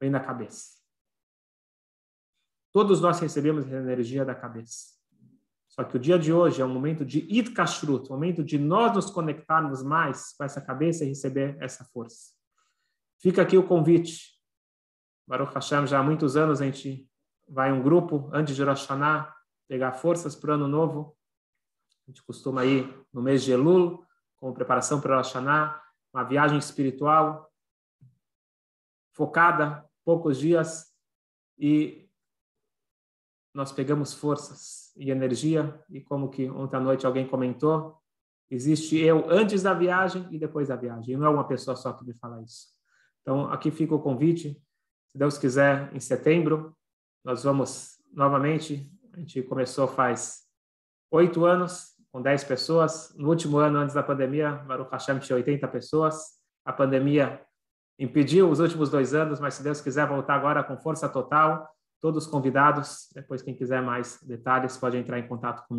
Vem 0.00 0.10
da 0.10 0.18
cabeça. 0.18 0.74
Todos 2.72 3.00
nós 3.00 3.20
recebemos 3.20 3.64
essa 3.64 3.76
energia 3.76 4.24
da 4.24 4.34
cabeça. 4.34 4.94
Só 5.68 5.84
que 5.84 5.96
o 5.96 6.00
dia 6.00 6.18
de 6.18 6.32
hoje 6.32 6.60
é 6.60 6.64
um 6.64 6.72
momento 6.72 7.04
de 7.04 7.20
it 7.36 7.52
kashrut, 7.52 8.10
um 8.10 8.14
momento 8.14 8.42
de 8.42 8.58
nós 8.58 8.94
nos 8.94 9.10
conectarmos 9.10 9.82
mais 9.82 10.32
com 10.36 10.44
essa 10.44 10.60
cabeça 10.60 11.04
e 11.04 11.08
receber 11.08 11.56
essa 11.60 11.84
força. 11.84 12.32
Fica 13.18 13.42
aqui 13.42 13.56
o 13.56 13.66
convite. 13.66 14.34
Baruch 15.26 15.54
Hashem, 15.54 15.86
já 15.86 16.00
há 16.00 16.02
muitos 16.02 16.36
anos 16.36 16.60
a 16.60 16.64
gente 16.64 17.08
vai 17.48 17.72
um 17.72 17.82
grupo 17.82 18.28
antes 18.32 18.56
de 18.56 18.62
Rosh 18.62 18.88
pegar 19.68 19.92
forças 19.92 20.34
para 20.34 20.50
o 20.50 20.54
ano 20.54 20.68
novo. 20.68 21.16
A 22.06 22.10
gente 22.10 22.22
costuma 22.22 22.64
ir 22.64 23.06
no 23.12 23.22
mês 23.22 23.42
de 23.42 23.52
Elul, 23.52 24.04
como 24.36 24.52
preparação 24.52 25.00
para 25.00 25.14
o 25.14 25.16
Hashanah, 25.16 25.83
uma 26.14 26.22
viagem 26.22 26.56
espiritual 26.56 27.50
focada, 29.12 29.84
poucos 30.04 30.38
dias, 30.38 30.92
e 31.58 32.08
nós 33.52 33.72
pegamos 33.72 34.14
forças 34.14 34.92
e 34.96 35.10
energia, 35.10 35.84
e 35.90 36.00
como 36.00 36.30
que 36.30 36.48
ontem 36.48 36.76
à 36.76 36.80
noite 36.80 37.04
alguém 37.04 37.26
comentou, 37.26 38.00
existe 38.50 38.96
eu 38.96 39.28
antes 39.28 39.62
da 39.62 39.74
viagem 39.74 40.26
e 40.30 40.38
depois 40.38 40.68
da 40.68 40.76
viagem, 40.76 41.16
não 41.16 41.26
é 41.26 41.28
uma 41.28 41.46
pessoa 41.46 41.76
só 41.76 41.92
que 41.92 42.04
me 42.04 42.14
fala 42.14 42.42
isso. 42.42 42.68
Então, 43.22 43.52
aqui 43.52 43.70
fica 43.70 43.94
o 43.94 44.02
convite, 44.02 44.60
se 45.08 45.18
Deus 45.18 45.36
quiser, 45.38 45.94
em 45.94 46.00
setembro, 46.00 46.76
nós 47.24 47.42
vamos 47.42 48.00
novamente 48.12 48.90
a 49.14 49.20
gente 49.20 49.42
começou 49.44 49.86
faz 49.86 50.42
oito 51.10 51.44
anos, 51.44 51.93
com 52.14 52.22
dez 52.22 52.44
pessoas. 52.44 53.12
No 53.16 53.28
último 53.28 53.58
ano, 53.58 53.76
antes 53.80 53.92
da 53.92 54.00
pandemia, 54.00 54.52
Baruch 54.52 54.88
Hashem 54.92 55.18
tinha 55.18 55.34
80 55.34 55.66
pessoas. 55.66 56.16
A 56.64 56.72
pandemia 56.72 57.40
impediu 57.98 58.48
os 58.48 58.60
últimos 58.60 58.88
dois 58.88 59.12
anos, 59.12 59.40
mas 59.40 59.54
se 59.54 59.64
Deus 59.64 59.80
quiser 59.80 60.06
voltar 60.06 60.36
agora 60.36 60.62
com 60.62 60.78
força 60.78 61.08
total, 61.08 61.68
todos 62.00 62.24
convidados. 62.24 63.08
Depois, 63.12 63.42
quem 63.42 63.52
quiser 63.52 63.82
mais 63.82 64.22
detalhes, 64.22 64.76
pode 64.76 64.96
entrar 64.96 65.18
em 65.18 65.26
contato 65.26 65.66
comigo. 65.66 65.72